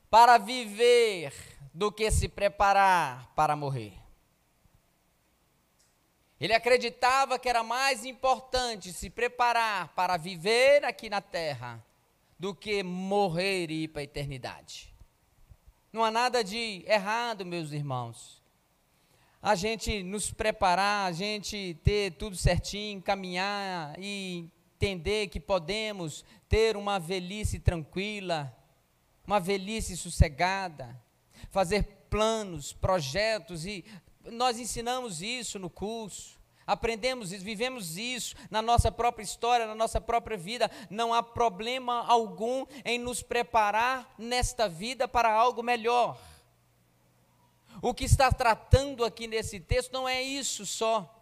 [0.09, 1.33] para viver
[1.73, 3.91] do que se preparar para morrer.
[6.39, 11.85] Ele acreditava que era mais importante se preparar para viver aqui na terra
[12.39, 14.95] do que morrer e ir para a eternidade.
[15.91, 18.41] Não há nada de errado, meus irmãos.
[19.41, 26.77] A gente nos preparar, a gente ter tudo certinho, caminhar e entender que podemos ter
[26.77, 28.55] uma velhice tranquila,
[29.27, 30.97] uma velhice sossegada,
[31.51, 33.83] fazer planos, projetos e
[34.23, 39.99] nós ensinamos isso no curso, aprendemos isso, vivemos isso na nossa própria história, na nossa
[39.99, 40.71] própria vida.
[40.89, 46.17] Não há problema algum em nos preparar nesta vida para algo melhor.
[47.81, 51.18] O que está tratando aqui nesse texto não é isso só.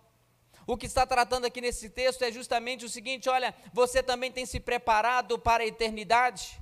[0.67, 4.45] O que está tratando aqui nesse texto é justamente o seguinte: olha, você também tem
[4.45, 6.61] se preparado para a eternidade?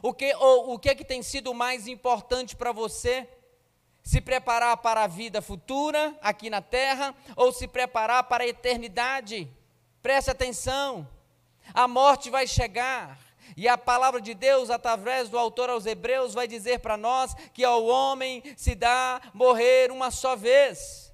[0.00, 3.28] O que, ou, o que é que tem sido mais importante para você?
[4.06, 9.50] se preparar para a vida futura aqui na terra ou se preparar para a eternidade.
[10.00, 11.08] Preste atenção,
[11.74, 13.18] a morte vai chegar.
[13.56, 17.64] E a palavra de Deus, através do autor aos Hebreus, vai dizer para nós que
[17.64, 21.05] ao homem se dá morrer uma só vez.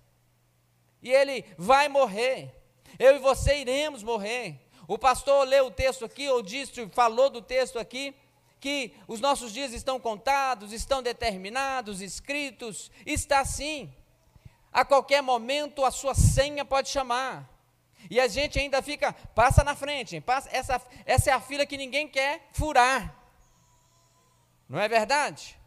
[1.03, 2.55] E ele vai morrer.
[2.99, 4.59] Eu e você iremos morrer.
[4.87, 8.15] O pastor leu o texto aqui, ou disse, falou do texto aqui,
[8.61, 13.93] que os nossos dias estão contados, estão determinados, escritos, está assim.
[14.73, 17.49] A qualquer momento a sua senha pode chamar.
[18.11, 21.77] E a gente ainda fica, passa na frente, passa, essa, essa é a fila que
[21.77, 23.15] ninguém quer furar.
[24.69, 25.59] Não é verdade?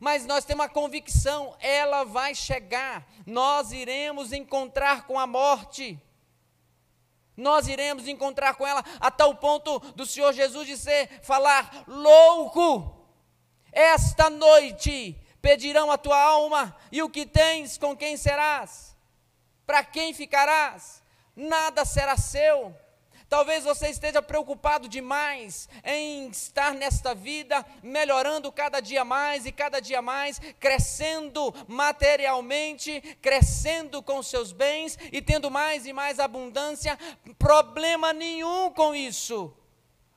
[0.00, 6.00] Mas nós temos uma convicção, ela vai chegar, nós iremos encontrar com a morte
[7.36, 13.06] nós iremos encontrar com ela a tal ponto do Senhor Jesus dizer, falar, louco,
[13.70, 18.96] esta noite pedirão a tua alma, e o que tens, com quem serás?
[19.66, 21.02] Para quem ficarás?
[21.36, 22.74] Nada será seu.
[23.28, 29.80] Talvez você esteja preocupado demais em estar nesta vida, melhorando cada dia mais e cada
[29.80, 36.96] dia mais, crescendo materialmente, crescendo com seus bens e tendo mais e mais abundância.
[37.36, 39.52] Problema nenhum com isso.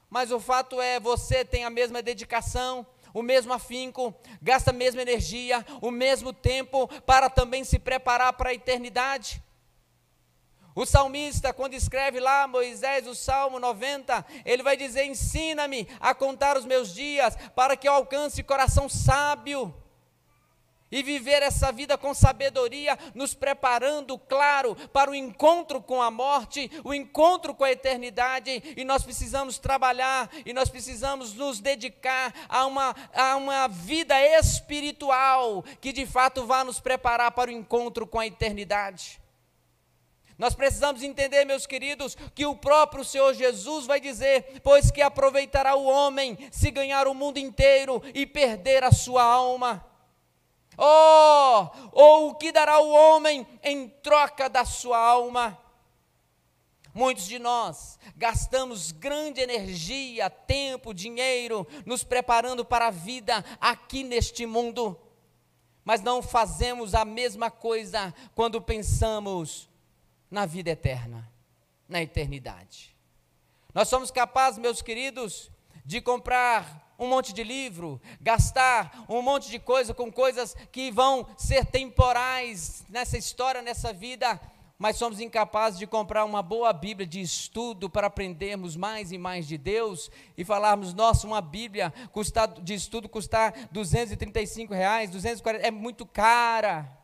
[0.07, 5.01] Mas o fato é, você tem a mesma dedicação, o mesmo afinco, gasta a mesma
[5.01, 9.41] energia, o mesmo tempo para também se preparar para a eternidade.
[10.75, 16.57] O salmista, quando escreve lá Moisés, o Salmo 90, ele vai dizer: Ensina-me a contar
[16.57, 19.73] os meus dias, para que eu alcance coração sábio
[20.91, 26.69] e viver essa vida com sabedoria, nos preparando, claro, para o encontro com a morte,
[26.83, 32.65] o encontro com a eternidade, e nós precisamos trabalhar, e nós precisamos nos dedicar a
[32.65, 38.19] uma, a uma vida espiritual que de fato vá nos preparar para o encontro com
[38.19, 39.19] a eternidade.
[40.39, 45.75] Nós precisamos entender, meus queridos, que o próprio Senhor Jesus vai dizer: Pois que aproveitará
[45.75, 49.85] o homem se ganhar o mundo inteiro e perder a sua alma.
[50.77, 55.59] Oh, ou o que dará o homem em troca da sua alma?
[56.93, 64.45] Muitos de nós gastamos grande energia, tempo, dinheiro, nos preparando para a vida aqui neste
[64.45, 64.97] mundo,
[65.83, 69.68] mas não fazemos a mesma coisa quando pensamos
[70.29, 71.29] na vida eterna,
[71.87, 72.95] na eternidade.
[73.73, 75.51] Nós somos capazes, meus queridos,
[75.85, 81.25] de comprar um monte de livro, gastar um monte de coisa com coisas que vão
[81.37, 84.39] ser temporais nessa história, nessa vida,
[84.77, 89.47] mas somos incapazes de comprar uma boa Bíblia de estudo para aprendermos mais e mais
[89.47, 95.71] de Deus e falarmos, nossa, uma Bíblia custa, de estudo custar 235 reais, 240, é
[95.71, 96.98] muito cara.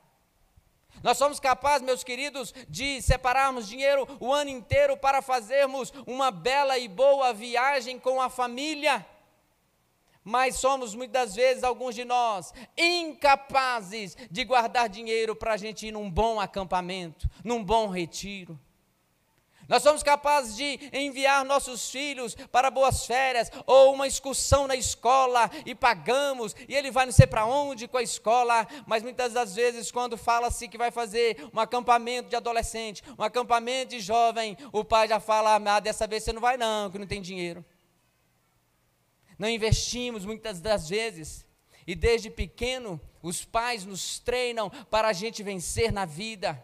[1.03, 6.77] Nós somos capazes, meus queridos, de separarmos dinheiro o ano inteiro para fazermos uma bela
[6.77, 9.05] e boa viagem com a família.
[10.23, 15.91] Mas somos muitas vezes, alguns de nós, incapazes de guardar dinheiro para a gente ir
[15.91, 18.60] num bom acampamento, num bom retiro.
[19.67, 25.49] Nós somos capazes de enviar nossos filhos para boas férias ou uma excursão na escola
[25.66, 29.55] e pagamos, e ele vai não sei para onde com a escola, mas muitas das
[29.55, 34.84] vezes, quando fala-se que vai fazer um acampamento de adolescente, um acampamento de jovem, o
[34.84, 37.66] pai já fala: ah, dessa vez você não vai, não, que não tem dinheiro.
[39.38, 41.45] Não investimos muitas das vezes,
[41.88, 46.63] e desde pequeno, os pais nos treinam para a gente vencer na vida.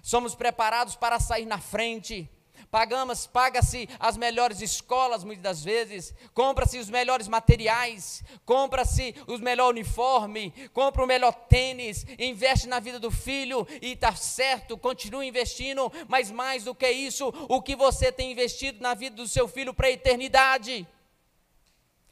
[0.00, 2.30] Somos preparados para sair na frente
[2.70, 9.70] Pagamos, paga-se as melhores escolas muitas das vezes, compra-se os melhores materiais, compra-se o melhor
[9.70, 15.92] uniforme, compra o melhor tênis, investe na vida do filho e está certo, continue investindo,
[16.08, 19.72] mas mais do que isso, o que você tem investido na vida do seu filho
[19.72, 20.86] para a eternidade.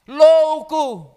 [0.07, 1.11] Louco!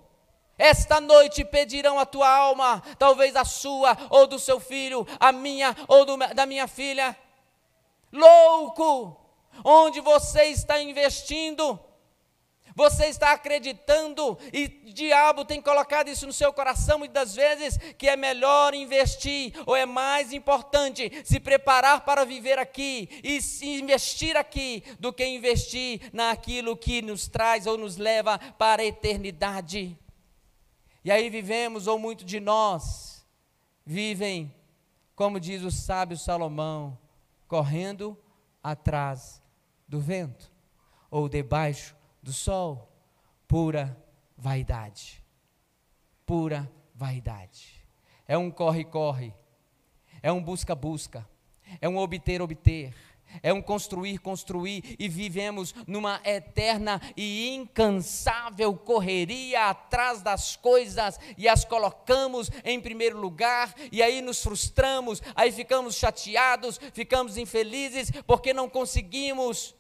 [0.57, 5.75] Esta noite pedirão a tua alma, talvez a sua ou do seu filho, a minha
[5.87, 7.15] ou do, da minha filha.
[8.11, 9.26] Louco!
[9.63, 11.79] Onde você está investindo,
[12.77, 18.07] você está acreditando, e o diabo tem colocado isso no seu coração muitas vezes, que
[18.07, 24.37] é melhor investir, ou é mais importante se preparar para viver aqui e se investir
[24.37, 29.97] aqui, do que investir naquilo que nos traz ou nos leva para a eternidade.
[31.03, 33.25] E aí vivemos, ou muito de nós,
[33.83, 34.53] vivem,
[35.15, 36.95] como diz o sábio Salomão,
[37.47, 38.15] correndo
[38.61, 39.41] atrás
[39.87, 40.51] do vento
[41.09, 42.91] ou debaixo do sol.
[43.47, 43.97] Pura
[44.37, 45.23] vaidade.
[46.25, 47.85] Pura vaidade.
[48.27, 49.33] É um corre-corre.
[50.21, 51.27] É um busca-busca.
[51.79, 52.93] É um obter-obter.
[53.43, 61.47] É um construir, construir, e vivemos numa eterna e incansável correria atrás das coisas e
[61.47, 68.53] as colocamos em primeiro lugar, e aí nos frustramos, aí ficamos chateados, ficamos infelizes porque
[68.53, 69.75] não conseguimos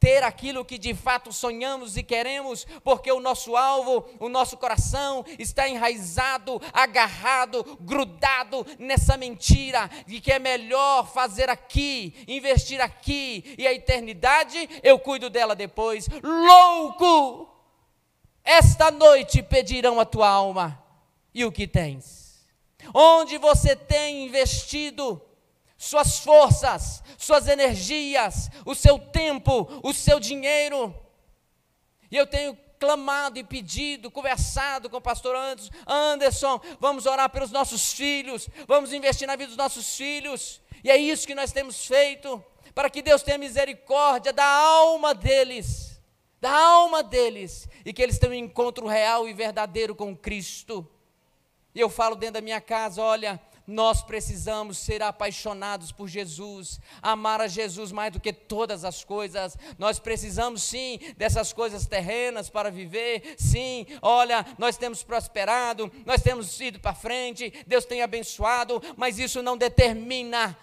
[0.00, 5.22] ter aquilo que de fato sonhamos e queremos, porque o nosso alvo, o nosso coração
[5.38, 13.66] está enraizado, agarrado, grudado nessa mentira de que é melhor fazer aqui, investir aqui e
[13.66, 16.08] a eternidade eu cuido dela depois.
[16.22, 17.48] Louco!
[18.42, 20.82] Esta noite pedirão a tua alma
[21.34, 22.48] e o que tens?
[22.94, 25.20] Onde você tem investido?
[25.80, 30.94] Suas forças, suas energias, o seu tempo, o seu dinheiro.
[32.10, 35.34] E eu tenho clamado e pedido, conversado com o pastor
[35.86, 40.60] Anderson, vamos orar pelos nossos filhos, vamos investir na vida dos nossos filhos.
[40.84, 45.98] E é isso que nós temos feito, para que Deus tenha misericórdia da alma deles,
[46.42, 50.86] da alma deles, e que eles tenham um encontro real e verdadeiro com Cristo.
[51.74, 53.40] E eu falo dentro da minha casa, olha,
[53.70, 59.56] nós precisamos ser apaixonados por Jesus, amar a Jesus mais do que todas as coisas.
[59.78, 63.36] Nós precisamos sim dessas coisas terrenas para viver.
[63.38, 69.40] Sim, olha, nós temos prosperado, nós temos ido para frente, Deus tem abençoado, mas isso
[69.40, 70.58] não determina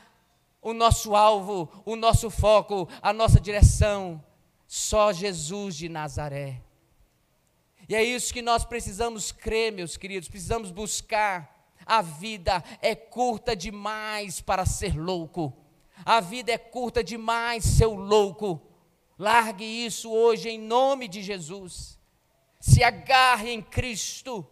[0.62, 4.22] o nosso alvo, o nosso foco, a nossa direção.
[4.68, 6.62] Só Jesus de Nazaré.
[7.88, 11.57] E é isso que nós precisamos crer, meus queridos, precisamos buscar
[11.88, 15.54] a vida é curta demais para ser louco.
[16.06, 18.62] A vida é curta demais, seu louco.
[19.18, 21.98] Largue isso hoje em nome de Jesus.
[22.60, 24.46] Se agarre em Cristo.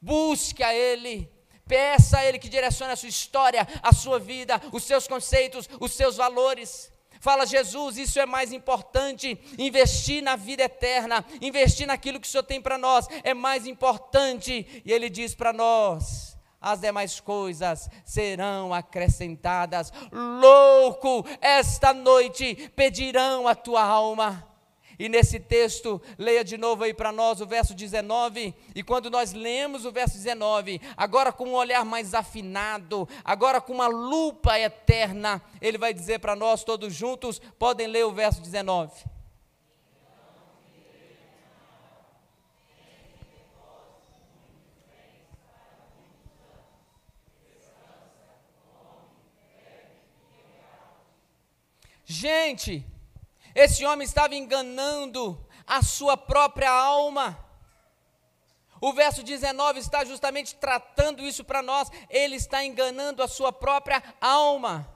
[0.00, 1.30] Busque a Ele.
[1.66, 5.92] Peça a Ele que direcione a sua história, a sua vida, os seus conceitos, os
[5.92, 6.92] seus valores.
[7.20, 9.38] Fala, Jesus, isso é mais importante.
[9.58, 14.82] Investir na vida eterna, investir naquilo que o Senhor tem para nós é mais importante.
[14.84, 16.33] E Ele diz para nós:
[16.64, 19.92] as demais coisas serão acrescentadas.
[20.10, 24.48] Louco, esta noite pedirão a tua alma.
[24.98, 28.54] E nesse texto, leia de novo aí para nós o verso 19.
[28.74, 33.74] E quando nós lemos o verso 19, agora com um olhar mais afinado, agora com
[33.74, 39.13] uma lupa eterna, ele vai dizer para nós todos juntos: podem ler o verso 19.
[52.14, 52.86] Gente,
[53.52, 57.36] esse homem estava enganando a sua própria alma.
[58.80, 61.90] O verso 19 está justamente tratando isso para nós.
[62.08, 64.88] Ele está enganando a sua própria alma.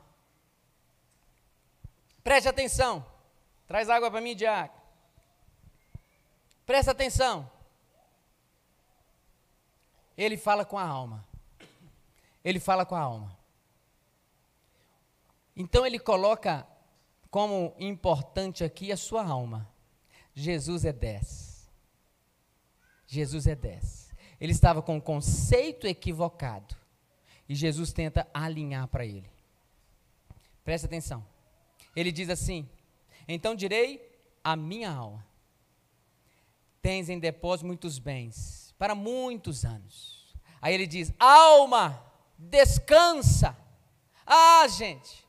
[2.22, 3.04] Preste atenção.
[3.66, 4.74] Traz água para mim, Diago.
[6.64, 7.50] Presta atenção.
[10.16, 11.26] Ele fala com a alma.
[12.44, 13.36] Ele fala com a alma.
[15.56, 16.64] Então ele coloca
[17.30, 19.68] como importante aqui a sua alma.
[20.34, 21.70] Jesus é 10.
[23.06, 24.12] Jesus é 10.
[24.40, 26.76] Ele estava com um conceito equivocado.
[27.48, 29.30] E Jesus tenta alinhar para ele.
[30.64, 31.26] Presta atenção.
[31.96, 32.68] Ele diz assim:
[33.26, 35.26] Então direi a minha alma:
[36.82, 40.36] Tens em depósito muitos bens para muitos anos.
[40.60, 42.04] Aí ele diz: Alma,
[42.36, 43.56] descansa.
[44.26, 45.26] Ah, gente,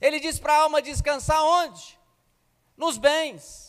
[0.00, 1.98] Ele diz para a alma descansar onde?
[2.76, 3.68] Nos bens.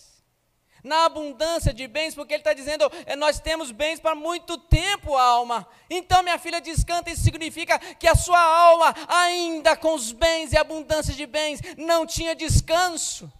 [0.83, 5.15] Na abundância de bens, porque ele está dizendo, é, nós temos bens para muito tempo,
[5.15, 5.67] alma.
[5.89, 10.57] Então, minha filha, descanta, isso significa que a sua alma, ainda com os bens e
[10.57, 13.31] abundância de bens, não tinha descanso.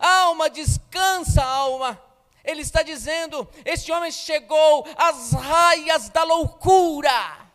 [0.00, 2.02] Alma, descansa, alma.
[2.42, 7.47] Ele está dizendo: este homem chegou às raias da loucura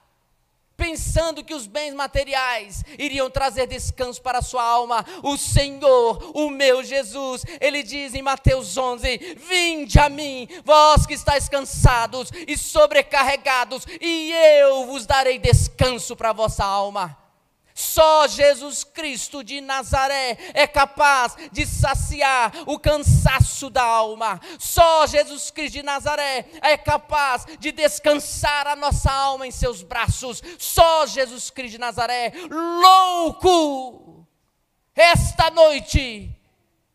[0.84, 5.06] pensando que os bens materiais iriam trazer descanso para a sua alma.
[5.24, 11.14] O Senhor, o meu Jesus, ele diz em Mateus 11: Vinde a mim, vós que
[11.14, 17.23] estáis cansados e sobrecarregados, e eu vos darei descanso para a vossa alma.
[17.74, 24.40] Só Jesus Cristo de Nazaré é capaz de saciar o cansaço da alma.
[24.60, 30.42] Só Jesus Cristo de Nazaré é capaz de descansar a nossa alma em seus braços.
[30.60, 34.28] Só Jesus Cristo de Nazaré, louco,
[34.96, 36.30] esta noite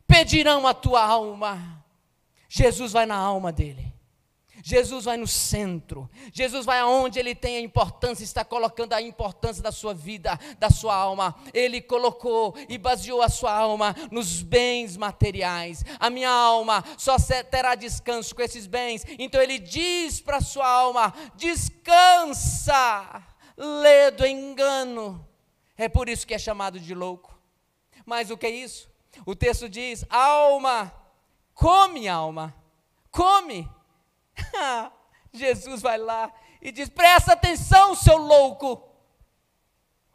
[0.07, 1.85] pedirão a tua alma.
[2.49, 3.88] Jesus vai na alma dele.
[4.69, 9.63] Jesus vai no centro, Jesus vai aonde ele tem a importância, está colocando a importância
[9.63, 11.35] da sua vida, da sua alma.
[11.55, 15.83] Ele colocou e baseou a sua alma nos bens materiais.
[15.99, 17.17] A minha alma só
[17.51, 19.07] terá descanso com esses bens.
[19.19, 23.23] Então ele diz para a sua alma: descansa,
[23.57, 25.27] lê do engano.
[25.79, 27.35] É por isso que é chamado de louco.
[28.05, 28.91] Mas o que é isso?
[29.25, 30.93] O texto diz: alma,
[31.55, 32.55] come alma,
[33.11, 33.78] come
[35.33, 38.83] Jesus vai lá e diz: presta atenção, seu louco.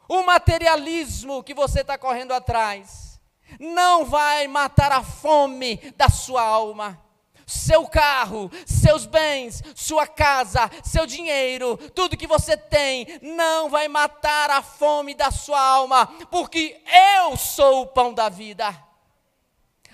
[0.07, 3.21] O materialismo que você está correndo atrás
[3.59, 6.99] não vai matar a fome da sua alma.
[7.45, 14.49] Seu carro, seus bens, sua casa, seu dinheiro, tudo que você tem, não vai matar
[14.49, 16.81] a fome da sua alma, porque
[17.19, 18.73] eu sou o pão da vida.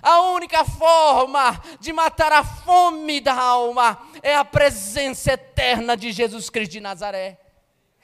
[0.02, 6.50] A única forma de matar a fome da alma é a presença eterna de Jesus
[6.50, 7.38] Cristo de Nazaré.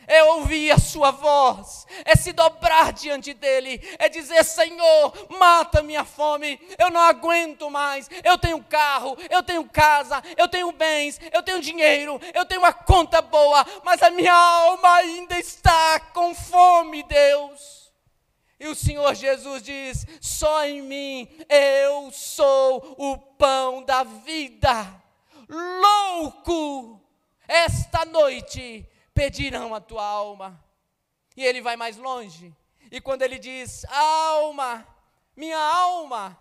[0.07, 6.05] É ouvir a sua voz, é se dobrar diante dele, é dizer: Senhor, mata minha
[6.05, 8.07] fome, eu não aguento mais.
[8.23, 12.73] Eu tenho carro, eu tenho casa, eu tenho bens, eu tenho dinheiro, eu tenho uma
[12.73, 17.84] conta boa, mas a minha alma ainda está com fome, Deus.
[18.60, 25.03] E o Senhor Jesus diz: só em mim eu sou o pão da vida.
[25.49, 27.01] Louco,
[27.47, 30.64] esta noite pedirão a tua alma.
[31.36, 32.56] E ele vai mais longe.
[32.89, 34.88] E quando ele diz: alma,
[35.36, 36.39] minha alma,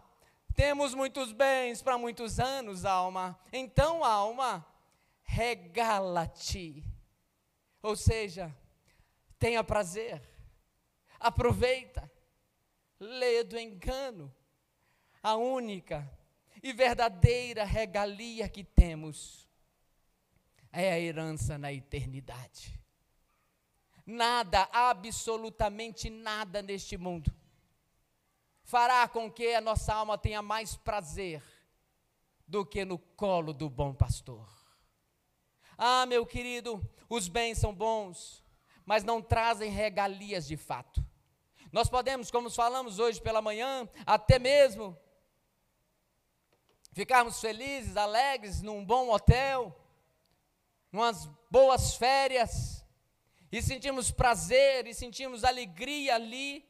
[0.54, 3.38] temos muitos bens para muitos anos, alma.
[3.52, 4.64] Então, alma,
[5.24, 6.84] regala-te.
[7.82, 8.54] Ou seja,
[9.38, 10.33] tenha prazer
[11.26, 12.10] aproveita,
[12.98, 14.34] lê do engano.
[15.22, 16.08] A única
[16.62, 19.48] e verdadeira regalia que temos
[20.72, 22.78] é a herança na eternidade.
[24.06, 27.32] Nada, absolutamente nada neste mundo
[28.64, 31.42] fará com que a nossa alma tenha mais prazer
[32.48, 34.48] do que no colo do bom pastor.
[35.76, 38.42] Ah, meu querido, os bens são bons,
[38.84, 41.04] mas não trazem regalias de fato.
[41.74, 44.96] Nós podemos, como falamos hoje pela manhã, até mesmo
[46.92, 49.76] ficarmos felizes, alegres num bom hotel,
[50.92, 52.86] umas boas férias,
[53.50, 56.64] e sentirmos prazer e sentirmos alegria ali,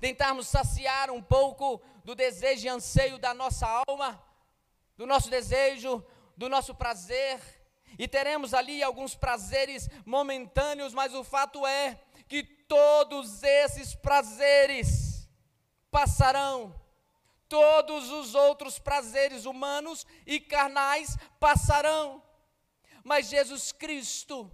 [0.00, 4.20] tentarmos saciar um pouco do desejo e anseio da nossa alma,
[4.96, 6.04] do nosso desejo,
[6.36, 7.40] do nosso prazer,
[7.96, 15.26] e teremos ali alguns prazeres momentâneos, mas o fato é que todos esses prazeres
[15.90, 16.78] passarão,
[17.48, 22.22] todos os outros prazeres humanos e carnais passarão,
[23.02, 24.50] mas Jesus Cristo,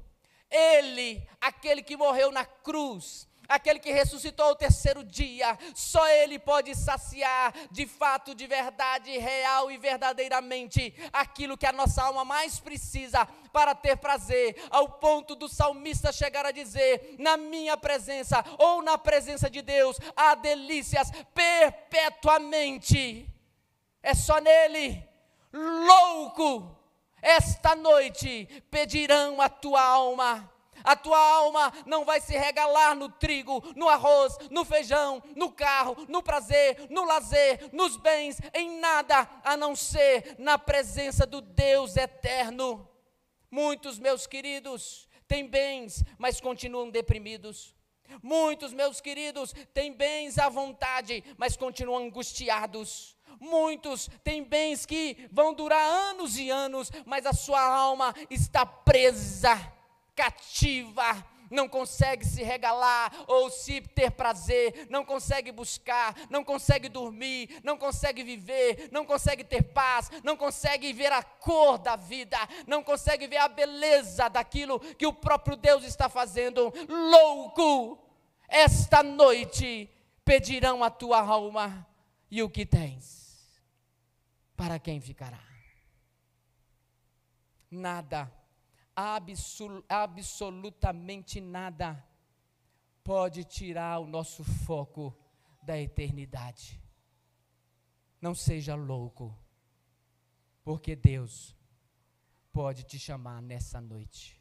[0.49, 6.75] Ele, aquele que morreu na cruz, aquele que ressuscitou ao terceiro dia, só Ele pode
[6.75, 13.27] saciar de fato, de verdade, real e verdadeiramente aquilo que a nossa alma mais precisa
[13.53, 18.99] para ter prazer, ao ponto do salmista chegar a dizer: Na minha presença ou na
[18.99, 23.29] presença de Deus há delícias perpetuamente.
[24.03, 25.03] É só nele,
[25.53, 26.77] louco,
[27.23, 30.53] esta noite pedirão a tua alma
[30.85, 35.97] a tua alma não vai se regalar no trigo, no arroz, no feijão, no carro,
[36.09, 41.97] no prazer, no lazer, nos bens, em nada a não ser na presença do Deus
[41.97, 42.87] eterno.
[43.51, 47.75] Muitos, meus queridos, têm bens, mas continuam deprimidos.
[48.23, 53.17] Muitos, meus queridos, têm bens à vontade, mas continuam angustiados.
[53.41, 59.57] Muitos têm bens que vão durar anos e anos, mas a sua alma está presa,
[60.15, 67.61] cativa, não consegue se regalar ou se ter prazer, não consegue buscar, não consegue dormir,
[67.63, 72.83] não consegue viver, não consegue ter paz, não consegue ver a cor da vida, não
[72.83, 76.73] consegue ver a beleza daquilo que o próprio Deus está fazendo.
[76.89, 77.99] Louco!
[78.49, 79.91] Esta noite
[80.25, 81.87] pedirão a tua alma
[82.31, 83.63] e o que tens,
[84.57, 85.43] para quem ficará?
[87.71, 88.44] Nada
[88.97, 92.05] absolutamente nada
[93.03, 95.17] pode tirar o nosso foco
[95.63, 96.81] da eternidade.
[98.21, 99.37] Não seja louco,
[100.63, 101.55] porque Deus
[102.53, 104.41] pode te chamar nessa noite.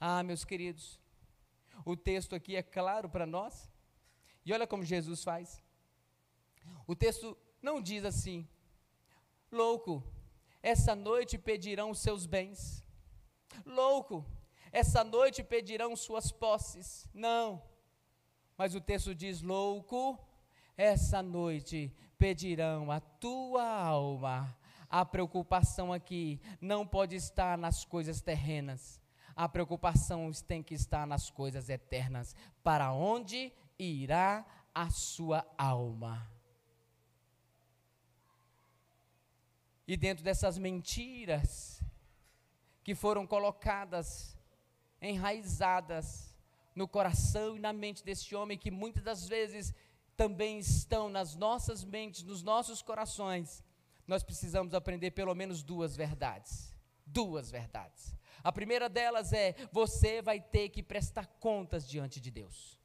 [0.00, 1.00] Ah, meus queridos,
[1.84, 3.70] o texto aqui é claro para nós,
[4.44, 5.62] e olha como Jesus faz.
[6.86, 8.48] O texto não diz assim:
[9.50, 10.02] louco,
[10.62, 12.85] essa noite pedirão os seus bens.
[13.64, 14.24] Louco,
[14.72, 17.08] essa noite pedirão suas posses.
[17.14, 17.62] Não.
[18.56, 20.18] Mas o texto diz: louco,
[20.76, 24.56] essa noite pedirão a tua alma.
[24.88, 29.00] A preocupação aqui não pode estar nas coisas terrenas.
[29.34, 32.34] A preocupação tem que estar nas coisas eternas.
[32.62, 36.30] Para onde irá a sua alma?
[39.86, 41.75] E dentro dessas mentiras,
[42.86, 44.38] que foram colocadas,
[45.02, 46.32] enraizadas
[46.72, 49.74] no coração e na mente desse homem, que muitas das vezes
[50.16, 53.64] também estão nas nossas mentes, nos nossos corações,
[54.06, 56.72] nós precisamos aprender pelo menos duas verdades.
[57.04, 58.14] Duas verdades.
[58.44, 62.78] A primeira delas é: você vai ter que prestar contas diante de Deus.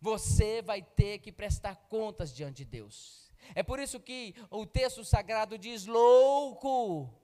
[0.00, 3.32] Você vai ter que prestar contas diante de Deus.
[3.54, 7.14] É por isso que o texto sagrado diz: louco,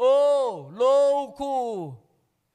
[0.00, 1.98] Oh, louco!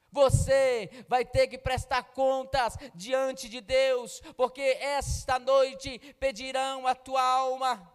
[0.09, 7.21] Você vai ter que prestar contas diante de Deus, porque esta noite pedirão a tua
[7.21, 7.92] alma.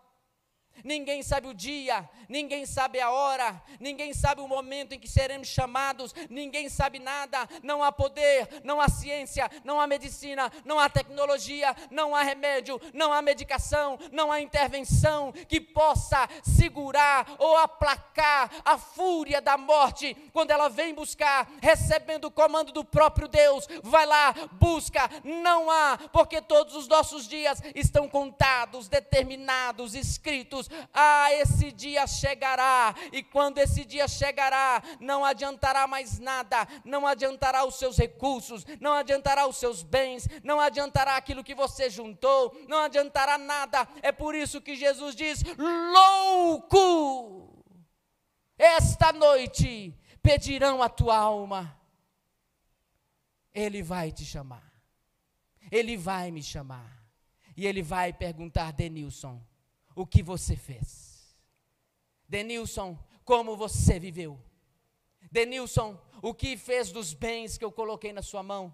[0.84, 5.48] Ninguém sabe o dia, ninguém sabe a hora, ninguém sabe o momento em que seremos
[5.48, 7.48] chamados, ninguém sabe nada.
[7.62, 12.80] Não há poder, não há ciência, não há medicina, não há tecnologia, não há remédio,
[12.92, 20.14] não há medicação, não há intervenção que possa segurar ou aplacar a fúria da morte
[20.32, 23.66] quando ela vem buscar, recebendo o comando do próprio Deus.
[23.82, 31.32] Vai lá, busca, não há, porque todos os nossos dias estão contados, determinados, escritos ah,
[31.32, 37.76] esse dia chegará, e quando esse dia chegará, não adiantará mais nada, não adiantará os
[37.76, 43.38] seus recursos, não adiantará os seus bens, não adiantará aquilo que você juntou, não adiantará
[43.38, 43.88] nada.
[44.02, 47.64] É por isso que Jesus diz: louco,
[48.56, 51.76] esta noite pedirão a tua alma.
[53.54, 54.72] Ele vai te chamar.
[55.70, 56.96] Ele vai me chamar.
[57.56, 59.42] E ele vai perguntar, Denilson,
[59.98, 61.36] o que você fez.
[62.28, 64.38] Denilson, como você viveu.
[65.30, 68.72] Denilson, o que fez dos bens que eu coloquei na sua mão.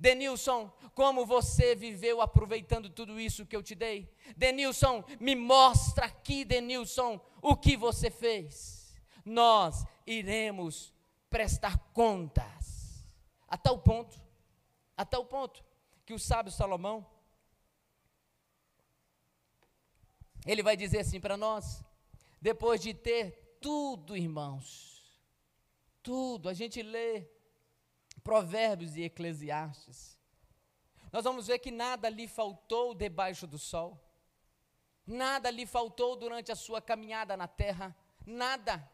[0.00, 4.12] Denilson, como você viveu aproveitando tudo isso que eu te dei.
[4.36, 8.96] Denilson, me mostra aqui, Denilson, o que você fez.
[9.24, 10.92] Nós iremos
[11.30, 13.06] prestar contas.
[13.46, 14.20] A tal ponto,
[14.96, 15.64] a tal ponto,
[16.04, 17.06] que o sábio Salomão,
[20.44, 21.82] Ele vai dizer assim para nós,
[22.40, 25.02] depois de ter tudo, irmãos,
[26.02, 27.26] tudo, a gente lê
[28.22, 30.18] Provérbios e Eclesiastes,
[31.10, 33.98] nós vamos ver que nada lhe faltou debaixo do sol,
[35.06, 38.86] nada lhe faltou durante a sua caminhada na terra, nada.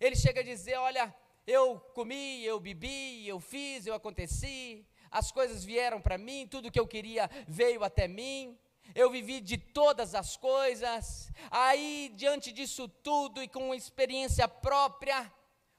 [0.00, 1.14] Ele chega a dizer: Olha,
[1.46, 6.80] eu comi, eu bebi, eu fiz, eu aconteci, as coisas vieram para mim, tudo que
[6.80, 8.58] eu queria veio até mim
[8.94, 11.30] eu vivi de todas as coisas.
[11.50, 15.32] Aí, diante disso tudo e com experiência própria,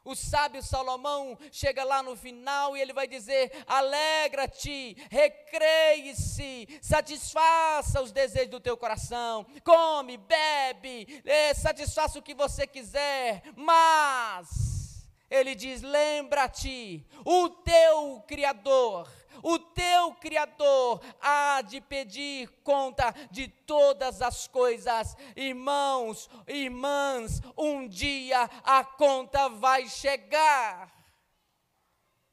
[0.05, 8.11] o sábio Salomão chega lá no final e ele vai dizer: alegra-te, recreie-se, satisfaça os
[8.11, 15.81] desejos do teu coração, come, bebe, é, satisfaça o que você quiser, mas, ele diz:
[15.81, 19.11] lembra-te, o teu Criador
[19.43, 25.15] o teu Criador há de pedir conta de todas as coisas.
[25.35, 30.93] Irmãos, irmãs, um dia a conta vai chegar.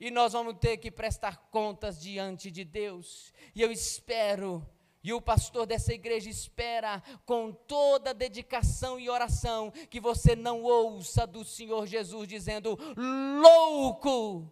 [0.00, 3.32] e nós vamos ter que prestar contas diante de Deus.
[3.54, 4.66] E eu espero,
[5.00, 11.24] e o pastor dessa igreja espera, com toda dedicação e oração, que você não ouça
[11.24, 14.50] do Senhor Jesus dizendo: louco,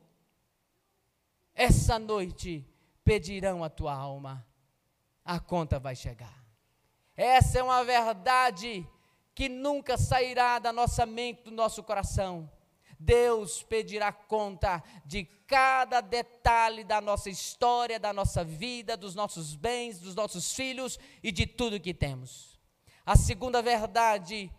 [1.61, 2.67] essa noite
[3.05, 4.47] pedirão a tua alma,
[5.23, 6.43] a conta vai chegar.
[7.15, 8.89] Essa é uma verdade
[9.35, 12.51] que nunca sairá da nossa mente, do nosso coração.
[12.99, 20.01] Deus pedirá conta de cada detalhe da nossa história, da nossa vida, dos nossos bens,
[20.01, 22.59] dos nossos filhos e de tudo que temos.
[23.05, 24.51] A segunda verdade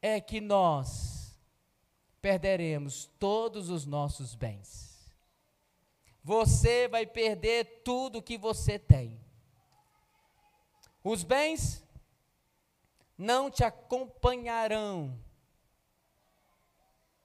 [0.00, 1.36] é que nós
[2.22, 4.97] perderemos todos os nossos bens.
[6.28, 9.18] Você vai perder tudo que você tem.
[11.02, 11.82] Os bens
[13.16, 15.18] não te acompanharão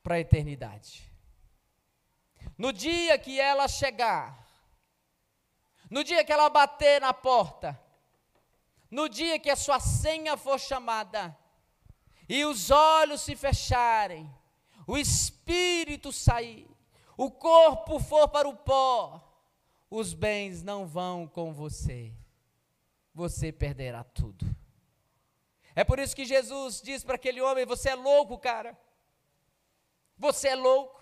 [0.01, 1.11] para a eternidade.
[2.57, 4.47] No dia que ela chegar,
[5.89, 7.77] no dia que ela bater na porta,
[8.89, 11.37] no dia que a sua senha for chamada,
[12.29, 14.33] e os olhos se fecharem,
[14.87, 16.72] o espírito sair,
[17.17, 19.21] o corpo for para o pó,
[19.89, 22.13] os bens não vão com você,
[23.13, 24.45] você perderá tudo.
[25.75, 28.77] É por isso que Jesus diz para aquele homem: Você é louco, cara.
[30.17, 31.01] Você é louco?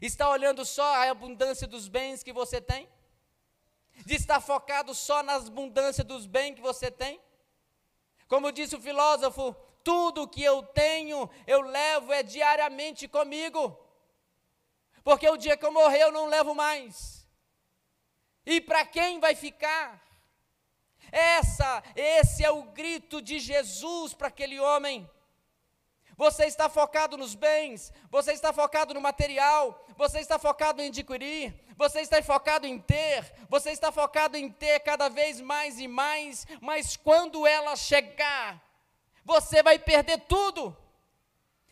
[0.00, 2.88] Está olhando só a abundância dos bens que você tem?
[4.04, 7.20] De estar focado só na abundância dos bens que você tem?
[8.26, 13.76] Como disse o filósofo, tudo que eu tenho, eu levo é diariamente comigo.
[15.10, 17.26] Porque o dia que eu morrer, eu não levo mais.
[18.46, 20.00] E para quem vai ficar?
[21.10, 25.10] Essa, esse é o grito de Jesus para aquele homem.
[26.16, 31.60] Você está focado nos bens, você está focado no material, você está focado em adquirir,
[31.76, 36.46] você está focado em ter, você está focado em ter cada vez mais e mais,
[36.60, 38.62] mas quando ela chegar,
[39.24, 40.76] você vai perder tudo.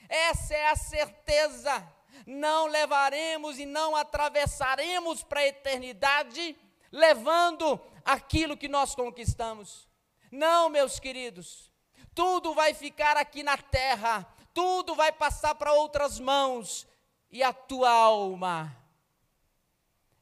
[0.08, 1.97] Essa é a certeza.
[2.26, 6.56] Não levaremos e não atravessaremos para a eternidade
[6.90, 9.88] levando aquilo que nós conquistamos.
[10.30, 11.70] Não, meus queridos,
[12.14, 16.86] tudo vai ficar aqui na terra, tudo vai passar para outras mãos
[17.30, 18.74] e a tua alma.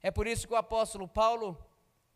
[0.03, 1.59] É por isso que o apóstolo Paulo,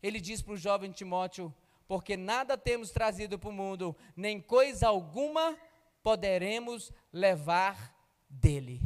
[0.01, 1.53] ele diz para o jovem Timóteo:
[1.87, 5.57] porque nada temos trazido para o mundo, nem coisa alguma
[6.01, 7.93] poderemos levar
[8.29, 8.81] dele.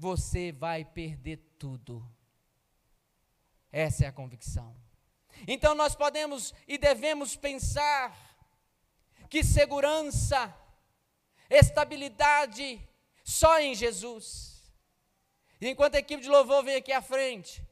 [0.00, 2.02] Você vai perder tudo.
[3.70, 4.74] Essa é a convicção.
[5.46, 8.16] Então nós podemos e devemos pensar
[9.28, 10.56] que segurança
[11.50, 12.80] estabilidade
[13.22, 14.72] só em Jesus.
[15.60, 17.62] E enquanto a equipe de louvor vem aqui à frente,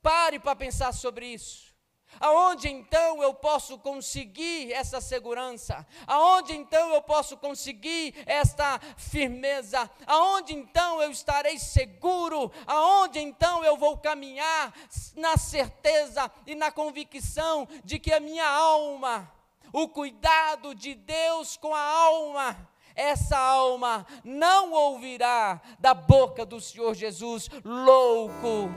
[0.00, 1.73] pare para pensar sobre isso.
[2.20, 5.86] Aonde então eu posso conseguir essa segurança?
[6.06, 9.90] Aonde então eu posso conseguir esta firmeza?
[10.06, 12.50] Aonde então eu estarei seguro?
[12.66, 14.72] Aonde então eu vou caminhar
[15.16, 19.32] na certeza e na convicção de que a minha alma,
[19.72, 26.94] o cuidado de Deus com a alma, essa alma não ouvirá da boca do Senhor
[26.94, 28.72] Jesus, louco.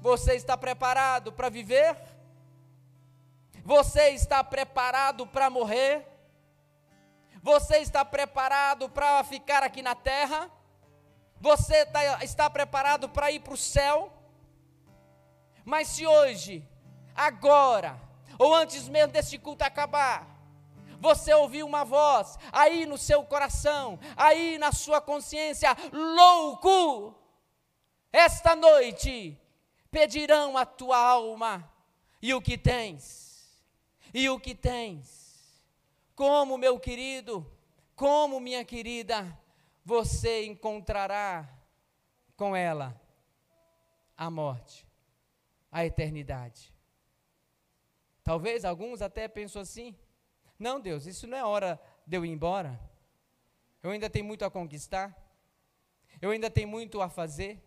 [0.00, 1.94] Você está preparado para viver?
[3.62, 6.06] Você está preparado para morrer?
[7.42, 10.50] Você está preparado para ficar aqui na terra?
[11.38, 14.12] Você tá, está preparado para ir para o céu?
[15.66, 16.66] Mas se hoje,
[17.14, 18.00] agora,
[18.38, 20.26] ou antes mesmo desse culto acabar,
[20.98, 27.14] você ouviu uma voz aí no seu coração, aí na sua consciência, louco,
[28.12, 29.39] esta noite
[29.90, 31.70] pedirão a tua alma
[32.22, 33.64] e o que tens,
[34.12, 35.62] e o que tens,
[36.14, 37.50] como meu querido,
[37.94, 39.38] como minha querida,
[39.84, 41.48] você encontrará
[42.36, 43.00] com ela
[44.16, 44.86] a morte,
[45.72, 46.72] a eternidade.
[48.22, 49.96] Talvez alguns até pensam assim:
[50.58, 52.78] não, Deus, isso não é hora de eu ir embora.
[53.82, 55.16] Eu ainda tenho muito a conquistar.
[56.20, 57.62] Eu ainda tenho muito a fazer.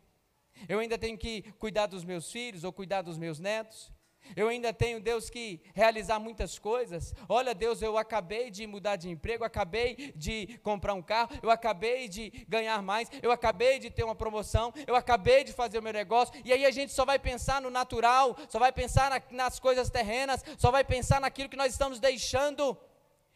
[0.67, 3.91] Eu ainda tenho que cuidar dos meus filhos ou cuidar dos meus netos.
[4.35, 7.13] Eu ainda tenho, Deus, que realizar muitas coisas.
[7.27, 12.07] Olha, Deus, eu acabei de mudar de emprego, acabei de comprar um carro, eu acabei
[12.07, 15.93] de ganhar mais, eu acabei de ter uma promoção, eu acabei de fazer o meu
[15.93, 16.33] negócio.
[16.45, 19.89] E aí a gente só vai pensar no natural, só vai pensar na, nas coisas
[19.89, 22.77] terrenas, só vai pensar naquilo que nós estamos deixando.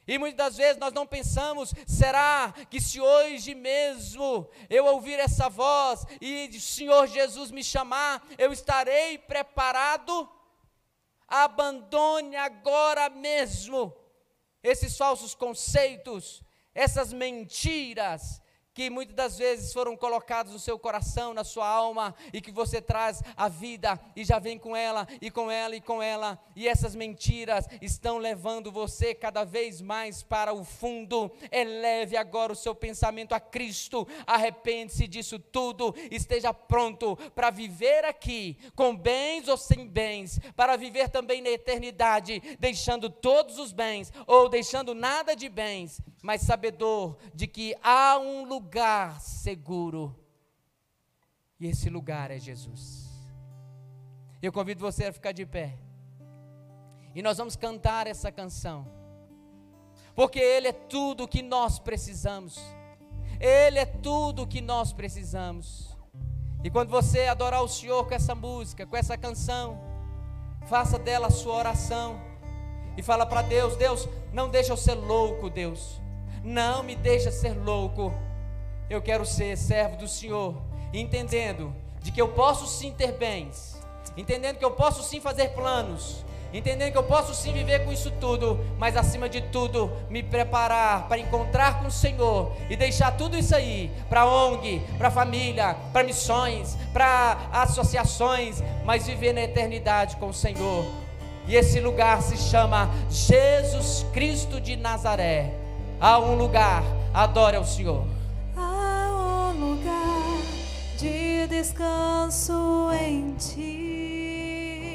[0.08, 5.49] E muitas das vezes nós não pensamos, será que se hoje mesmo eu ouvir essa
[5.49, 10.30] voz e o Senhor Jesus me chamar, eu estarei preparado?
[11.28, 13.93] Abandone agora mesmo
[14.64, 16.41] esses falsos conceitos,
[16.74, 18.41] essas mentiras,
[18.78, 22.80] que muitas das vezes foram colocados no seu coração, na sua alma, e que você
[22.80, 26.67] traz a vida e já vem com ela, e com ela, e com ela, e
[26.67, 31.32] essas mentiras estão levando você cada vez mais para o fundo.
[31.51, 38.59] Eleve agora o seu pensamento a Cristo, arrepende-se disso tudo, esteja pronto para viver aqui,
[38.75, 44.47] com bens ou sem bens, para viver também na eternidade, deixando todos os bens, ou
[44.47, 48.66] deixando nada de bens, mas sabedor de que há um lugar
[49.20, 50.15] seguro.
[51.59, 53.07] E esse lugar é Jesus.
[54.41, 55.78] Eu convido você a ficar de pé.
[57.15, 58.88] E nós vamos cantar essa canção.
[60.15, 62.59] Porque Ele é tudo o que nós precisamos.
[63.39, 65.95] Ele é tudo o que nós precisamos.
[66.63, 69.80] E quando você adorar o Senhor com essa música, com essa canção,
[70.68, 72.20] faça dela a sua oração.
[72.97, 76.01] E fala para Deus: Deus, não deixa eu ser louco, Deus.
[76.43, 78.11] Não me deixa ser louco.
[78.90, 80.56] Eu quero ser servo do Senhor,
[80.94, 83.78] entendendo de que eu posso sim ter bens,
[84.16, 86.24] entendendo que eu posso sim fazer planos,
[86.54, 91.06] entendendo que eu posso sim viver com isso tudo, mas acima de tudo, me preparar
[91.10, 96.06] para encontrar com o Senhor e deixar tudo isso aí para ONG, para família, para
[96.06, 100.86] missões, para associações, mas viver na eternidade com o Senhor.
[101.46, 105.54] E esse lugar se chama Jesus Cristo de Nazaré.
[106.00, 106.84] Há um lugar,
[107.14, 108.16] adore ao Senhor.
[111.46, 114.88] Descanso em ti.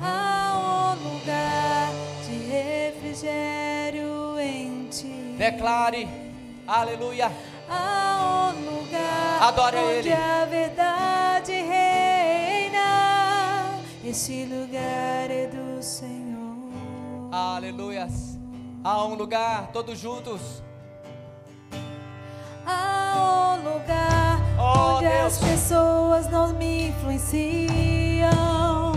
[0.00, 1.90] Há um lugar
[2.24, 5.34] de refrigério em ti.
[5.36, 6.06] Declare,
[6.66, 7.32] aleluia.
[7.68, 10.12] Há um lugar Adore onde Ele.
[10.12, 12.78] a verdade reina.
[14.04, 16.68] Esse lugar é do Senhor.
[17.32, 18.38] Aleluias.
[18.84, 20.62] Há um lugar, todos juntos.
[22.70, 25.24] Há um lugar Oh, onde Deus.
[25.24, 28.30] as pessoas não me influenciam.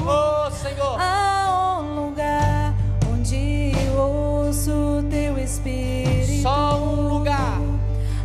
[0.06, 1.00] Oh, Senhor.
[1.00, 2.74] Há um lugar
[3.12, 6.42] onde eu ouço teu espírito.
[6.42, 7.60] Só um lugar.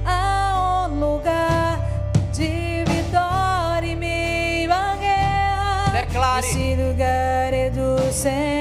[0.04, 1.78] Há um lugar
[2.32, 5.90] de vitória em meio à guerra.
[5.92, 6.46] Declare.
[6.46, 8.55] Esse lugar é do Senhor.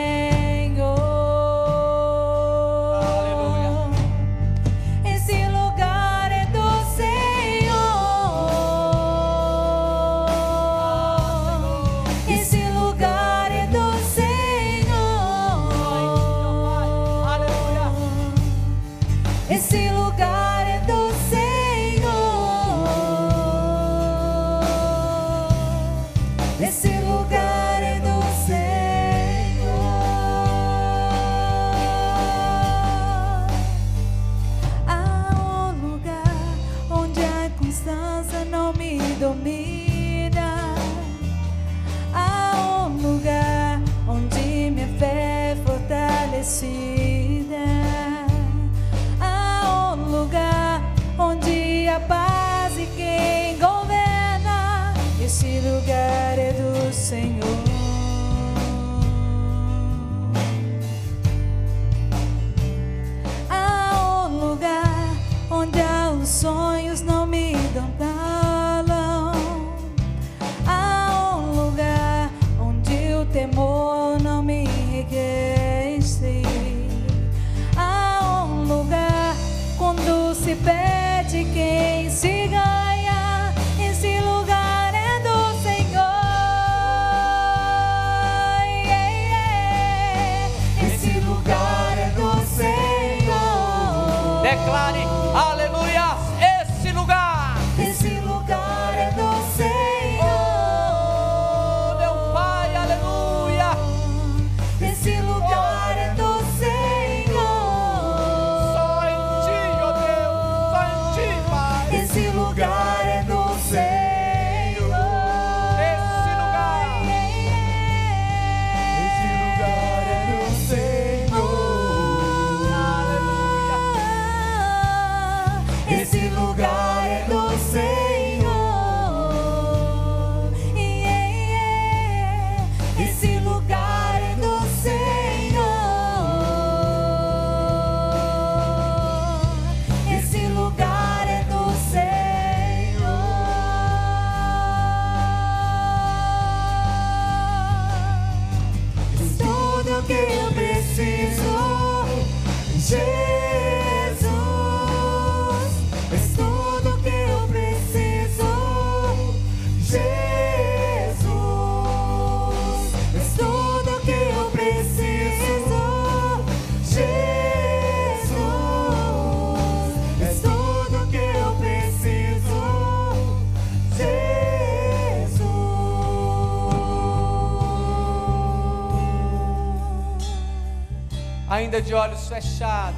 [181.76, 182.96] Ainda de olhos fechados,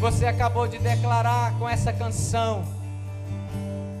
[0.00, 2.64] você acabou de declarar com essa canção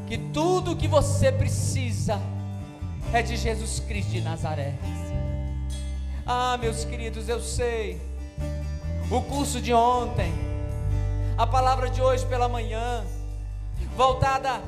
[0.08, 2.20] que tudo o que você precisa
[3.12, 4.74] é de Jesus Cristo de Nazaré.
[6.26, 8.00] Ah, meus queridos, eu sei.
[9.08, 10.32] O curso de ontem,
[11.38, 13.04] a palavra de hoje pela manhã,
[13.96, 14.60] voltada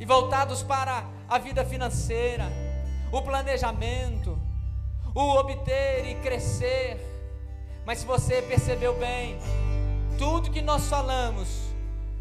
[0.00, 2.50] e voltados para a vida financeira,
[3.12, 4.36] o planejamento,
[5.14, 7.13] o obter e crescer.
[7.84, 9.38] Mas se você percebeu bem,
[10.18, 11.48] tudo que nós falamos,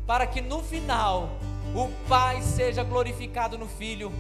[0.06, 1.30] para que no final
[1.74, 4.12] o Pai seja glorificado no Filho,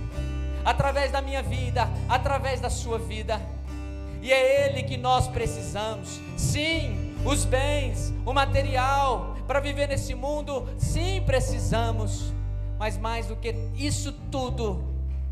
[0.63, 3.41] através da minha vida, através da sua vida,
[4.21, 6.21] e é Ele que nós precisamos.
[6.37, 12.33] Sim, os bens, o material, para viver nesse mundo, sim, precisamos,
[12.79, 14.81] mas mais do que isso tudo,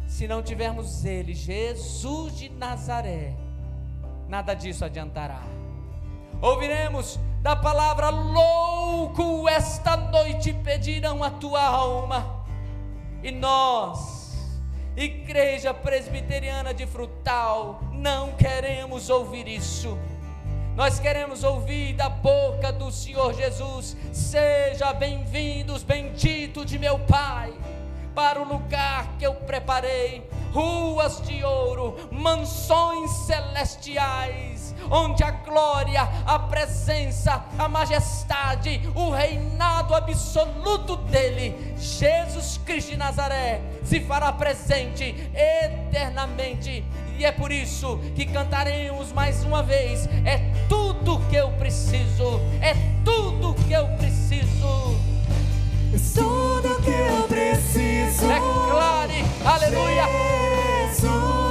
[0.07, 3.33] se não tivermos Ele, Jesus de Nazaré,
[4.27, 5.60] nada disso adiantará.
[6.41, 12.43] Ouviremos da palavra louco esta noite pedirão a tua alma.
[13.21, 14.35] E nós,
[14.97, 19.95] Igreja Presbiteriana de Frutal, não queremos ouvir isso.
[20.75, 27.53] Nós queremos ouvir da boca do Senhor Jesus: Seja bem-vindos, bendito de meu Pai,
[28.15, 36.37] para o lugar que eu preparei ruas de ouro, mansões celestiais, onde a glória, a
[36.37, 46.83] presença, a majestade, o reinado absoluto dele, Jesus Cristo de Nazaré, se fará presente eternamente.
[47.17, 52.75] E é por isso que cantaremos mais uma vez: é tudo que eu preciso, é
[53.05, 54.99] tudo que eu preciso.
[55.93, 58.27] É tudo que eu preciso.
[58.27, 60.05] Declare, aleluia.
[61.01, 61.50] Jesus,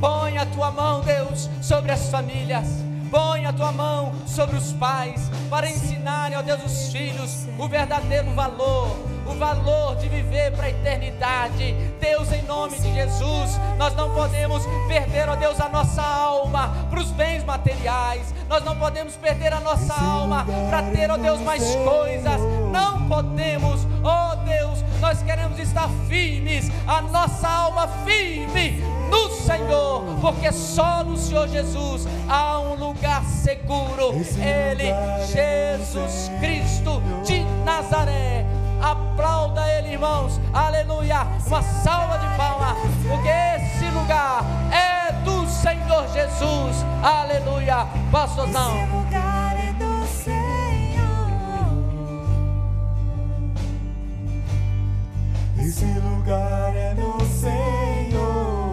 [0.00, 2.66] Põe a tua mão, Deus, sobre as famílias.
[3.10, 8.30] Põe a tua mão sobre os pais, para ensinarem, ó Deus, os filhos o verdadeiro
[8.34, 8.96] valor,
[9.30, 11.74] o valor de viver para a eternidade.
[12.00, 17.00] Deus, em nome de Jesus, nós não podemos perder, ó Deus, a nossa alma para
[17.00, 18.34] os bens materiais.
[18.48, 22.40] Nós não podemos perder a nossa alma para ter, ó Deus, mais coisas.
[22.72, 30.52] Não podemos, ó Deus, nós queremos estar firmes, a nossa alma firme no Senhor, porque
[30.52, 34.12] só no Senhor Jesus há um lugar seguro.
[34.38, 34.92] Ele,
[35.26, 38.59] Jesus Cristo de Nazaré.
[38.82, 40.40] Aplauda Ele, irmãos.
[40.52, 41.26] Aleluia.
[41.46, 42.76] Uma salva de palmas,
[43.06, 46.84] porque esse lugar é do Senhor Jesus.
[47.02, 47.86] Aleluia.
[48.10, 48.76] Pastorzão.
[48.76, 50.40] Esse lugar é do Senhor.
[55.58, 58.70] Esse lugar é no Senhor.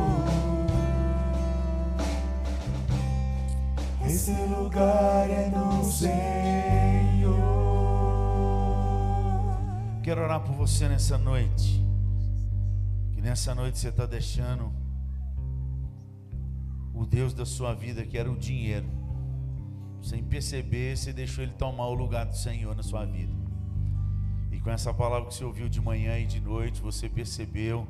[4.05, 6.96] Esse lugar é no Senhor.
[10.07, 11.85] Quero orar por você nessa noite.
[13.11, 14.71] Que nessa noite você está deixando
[16.93, 18.87] o Deus da sua vida, que era o dinheiro.
[20.01, 23.33] Sem perceber, você deixou ele tomar o lugar do Senhor na sua vida.
[24.49, 27.85] E com essa palavra que você ouviu de manhã e de noite, você percebeu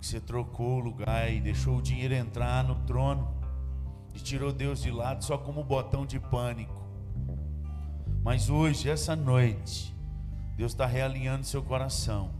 [0.00, 3.32] que você trocou o lugar e deixou o dinheiro entrar no trono
[4.12, 6.82] e tirou Deus de lado só como botão de pânico.
[8.24, 9.96] Mas hoje, essa noite,
[10.58, 12.32] Deus está realinhando seu coração.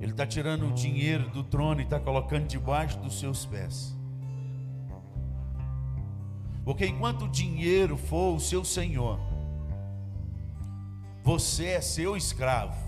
[0.00, 3.94] Ele está tirando o dinheiro do trono e está colocando debaixo dos seus pés.
[6.64, 9.20] Porque enquanto o dinheiro for o seu senhor,
[11.22, 12.80] você é seu escravo.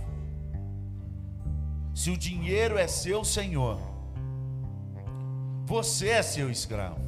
[1.95, 3.78] Se o dinheiro é seu senhor,
[5.66, 7.05] você é seu escravo.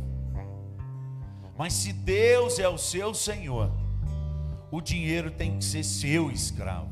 [1.57, 3.86] Mas se Deus é o seu senhor,
[4.71, 6.89] o dinheiro tem que ser seu escravo.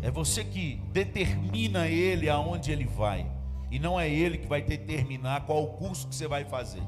[0.00, 3.30] É você que determina ele aonde ele vai,
[3.70, 6.82] e não é ele que vai determinar qual o curso que você vai fazer.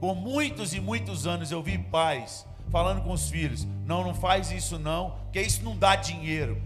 [0.00, 4.50] Por muitos e muitos anos eu vi pais falando com os filhos: não, não faz
[4.50, 6.60] isso não, porque isso não dá dinheiro.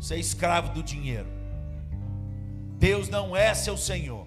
[0.00, 1.26] Você é escravo do dinheiro.
[2.78, 4.26] Deus não é seu Senhor.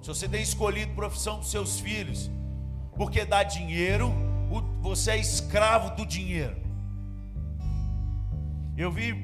[0.00, 2.30] se você tem escolhido profissão para seus filhos,
[2.96, 4.12] porque dá dinheiro,
[4.80, 6.56] você é escravo do dinheiro.
[8.76, 9.14] Eu vi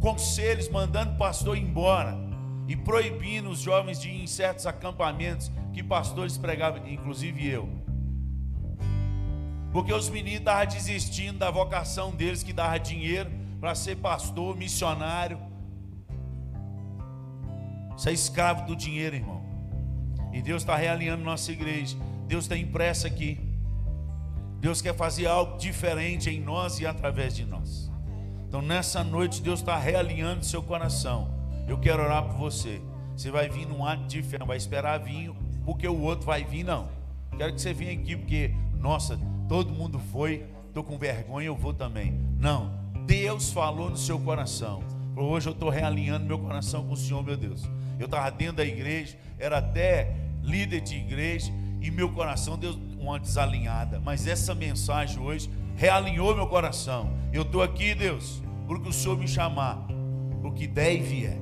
[0.00, 2.16] conselhos mandando pastor embora
[2.66, 7.68] e proibindo os jovens de ir em certos acampamentos que pastores pregavam, inclusive eu.
[9.72, 15.38] Porque os meninos estavam desistindo da vocação deles, que dava dinheiro para ser pastor, missionário.
[17.90, 19.42] Você é escravo do dinheiro, irmão.
[20.32, 21.96] E Deus está realinhando nossa igreja.
[22.28, 23.53] Deus está impresso aqui.
[24.64, 27.92] Deus quer fazer algo diferente em nós e através de nós.
[28.48, 31.28] Então nessa noite Deus está realinhando seu coração.
[31.68, 32.80] Eu quero orar por você.
[33.14, 35.30] Você vai vir num ato fé, não vai esperar vir
[35.66, 36.88] porque o outro vai vir, não.
[37.36, 41.74] Quero que você venha aqui porque, nossa, todo mundo foi, estou com vergonha, eu vou
[41.74, 42.18] também.
[42.38, 42.72] Não,
[43.04, 44.82] Deus falou no seu coração.
[45.14, 47.68] Hoje eu estou realinhando meu coração com o Senhor, meu Deus.
[47.98, 51.52] Eu estava dentro da igreja, era até líder de igreja,
[51.82, 52.72] e meu coração deu
[53.04, 54.00] uma desalinhada.
[54.00, 57.10] Mas essa mensagem hoje realinhou meu coração.
[57.32, 59.86] Eu estou aqui, Deus, porque o Senhor me chamar,
[60.42, 61.38] o que der e vier.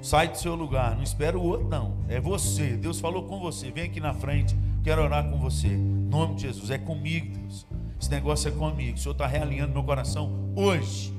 [0.00, 1.96] Sai do seu lugar, não espera o outro, não.
[2.08, 2.76] É você.
[2.76, 3.70] Deus falou com você.
[3.70, 5.66] Vem aqui na frente, quero orar com você.
[5.66, 7.66] Em nome de Jesus, é comigo, Deus.
[8.00, 8.96] Esse negócio é comigo.
[8.96, 11.12] O Senhor está realinhando meu coração hoje.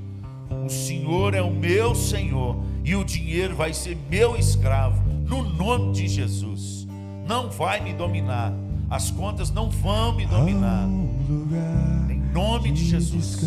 [0.65, 5.91] O Senhor é o meu Senhor e o dinheiro vai ser meu escravo, no nome
[5.91, 6.76] de Jesus.
[7.28, 8.53] Não vai me dominar,
[8.89, 10.88] as contas não vão me dominar,
[12.09, 13.41] em nome de Jesus.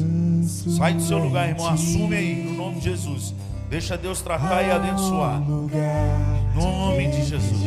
[0.76, 3.34] Sai do seu lugar, irmão, assume aí, no nome de Jesus.
[3.70, 7.60] Deixa Deus tratar e abençoar, em nome de Jesus.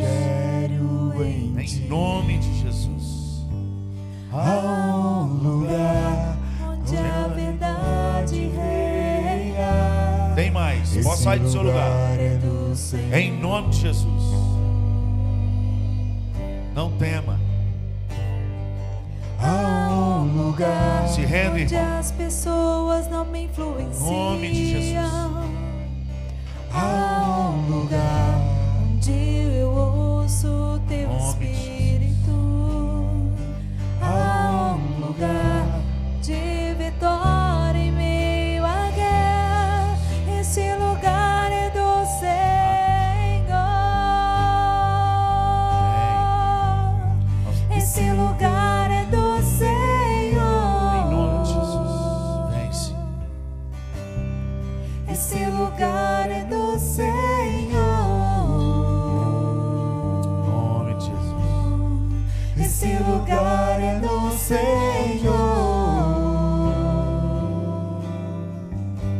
[1.58, 3.46] Em nome de Jesus.
[4.32, 10.32] Há um lugar onde a verdade reina.
[10.36, 11.90] Tem mais, pode sair do seu lugar.
[13.12, 14.43] Em nome de Jesus.
[16.74, 17.38] Não tema.
[19.40, 21.98] Há um lugar Se rende, onde irmão.
[21.98, 24.10] as pessoas não me influenciam.
[24.10, 24.96] Nome de Jesus.
[26.72, 28.34] Há um lugar
[28.82, 32.32] onde eu ouço teu Nome espírito.
[34.02, 35.53] Há um lugar
[64.44, 65.32] Senhor.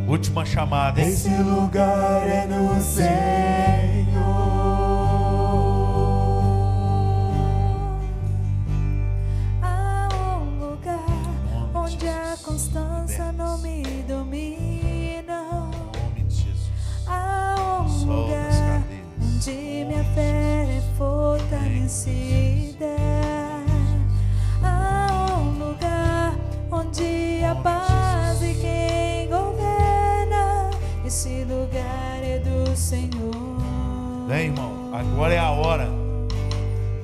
[0.07, 1.09] Última chamada, hein?
[1.09, 3.03] Esse lugar é do Senhor.
[9.63, 10.99] Há um lugar
[11.73, 15.71] onde a constância não me domina.
[17.07, 18.83] Há um lugar
[19.19, 23.04] onde minha fé é fortalecida.
[26.95, 30.69] Onde a paz e quem governa.
[31.05, 34.27] Esse lugar é do Senhor.
[34.27, 34.91] Vem, irmão.
[34.93, 35.89] Agora é a hora.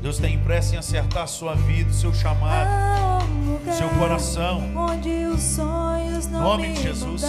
[0.01, 2.69] Deus tem pressa em acertar a sua vida, o seu chamado,
[3.67, 4.63] um seu coração.
[4.75, 7.23] onde os sonhos não Nome de Jesus.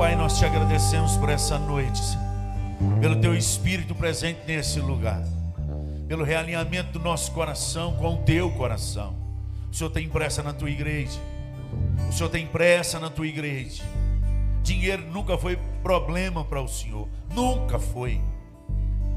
[0.00, 3.00] Pai, nós te agradecemos por essa noite, Senhor.
[3.02, 5.22] pelo teu espírito presente nesse lugar,
[6.08, 9.14] pelo realinhamento do nosso coração com o teu coração.
[9.70, 11.20] O Senhor tem pressa na tua igreja.
[12.08, 13.84] O Senhor tem pressa na tua igreja.
[14.62, 18.22] Dinheiro nunca foi problema para o Senhor, nunca foi.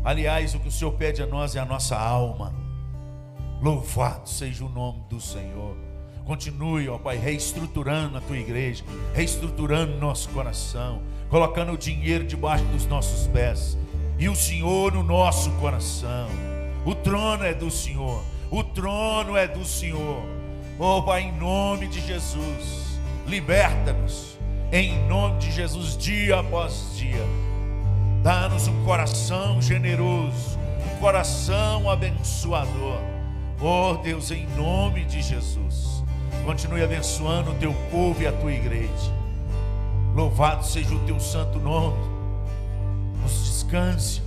[0.03, 2.53] Aliás, o que o Senhor pede a nós é a nossa alma.
[3.61, 5.92] Louvado seja o nome do Senhor.
[6.25, 8.83] Continue, ó Pai, reestruturando a tua igreja,
[9.13, 13.77] reestruturando nosso coração, colocando o dinheiro debaixo dos nossos pés
[14.17, 16.29] e o Senhor no nosso coração.
[16.85, 20.23] O trono é do Senhor, o trono é do Senhor.
[20.79, 24.37] Ó Pai, em nome de Jesus, liberta-nos,
[24.71, 27.25] em nome de Jesus, dia após dia.
[28.23, 32.99] Dá-nos um coração generoso, um coração abençoador.
[33.61, 36.02] Oh Deus, em nome de Jesus.
[36.45, 39.11] Continue abençoando o teu povo e a tua igreja.
[40.13, 41.97] Louvado seja o teu santo nome.
[43.21, 44.21] Nos descanse.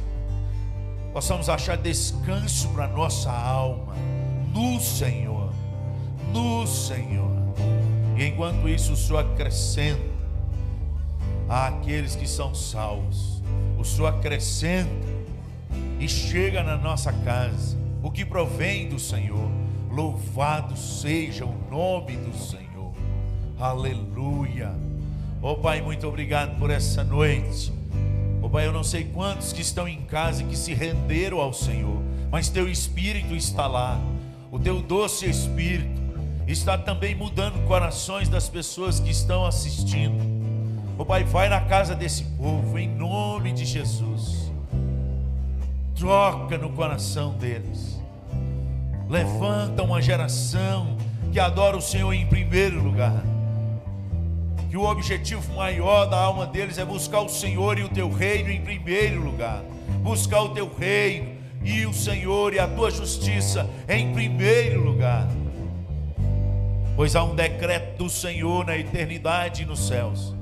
[1.12, 3.94] Possamos achar descanso para nossa alma
[4.52, 5.52] no Senhor.
[6.32, 7.30] No Senhor.
[8.16, 10.00] E enquanto isso, o Senhor acrescenta
[11.48, 13.42] àqueles que são salvos.
[13.78, 15.06] O Senhor acrescenta
[16.00, 19.50] e chega na nossa casa o que provém do Senhor
[19.96, 22.92] Louvado seja o nome do Senhor.
[23.58, 24.74] Aleluia.
[25.40, 27.72] Oh Pai, muito obrigado por essa noite.
[28.42, 31.50] Oh Pai, eu não sei quantos que estão em casa e que se renderam ao
[31.54, 33.98] Senhor, mas teu espírito está lá.
[34.52, 36.02] O teu doce espírito
[36.46, 40.22] está também mudando corações das pessoas que estão assistindo.
[40.98, 44.52] Oh Pai, vai na casa desse povo em nome de Jesus.
[45.94, 47.95] Troca no coração deles
[49.08, 50.96] Levanta uma geração
[51.32, 53.22] que adora o Senhor em primeiro lugar.
[54.68, 58.50] Que o objetivo maior da alma deles é buscar o Senhor e o teu reino
[58.50, 59.62] em primeiro lugar.
[60.02, 65.28] Buscar o teu reino e o Senhor e a tua justiça em primeiro lugar.
[66.96, 70.34] Pois há um decreto do Senhor na eternidade e nos céus,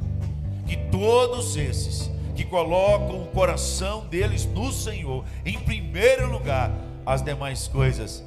[0.66, 6.70] que todos esses que colocam o coração deles no Senhor em primeiro lugar,
[7.05, 8.24] as demais coisas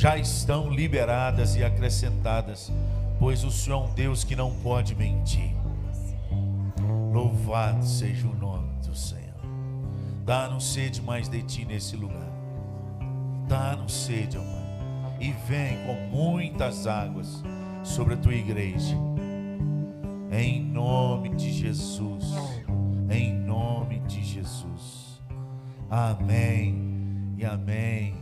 [0.00, 2.72] já estão liberadas e acrescentadas,
[3.18, 5.54] pois o Senhor é um Deus que não pode mentir.
[7.12, 9.42] Louvado seja o nome do Senhor.
[10.24, 12.32] Dá-nos sede mais de ti nesse lugar.
[13.46, 15.18] Dá-nos sede, ó Pai.
[15.20, 17.42] E vem com muitas águas
[17.84, 18.96] sobre a tua igreja.
[20.32, 22.24] Em nome de Jesus.
[23.10, 25.20] Em nome de Jesus.
[25.90, 28.19] Amém e amém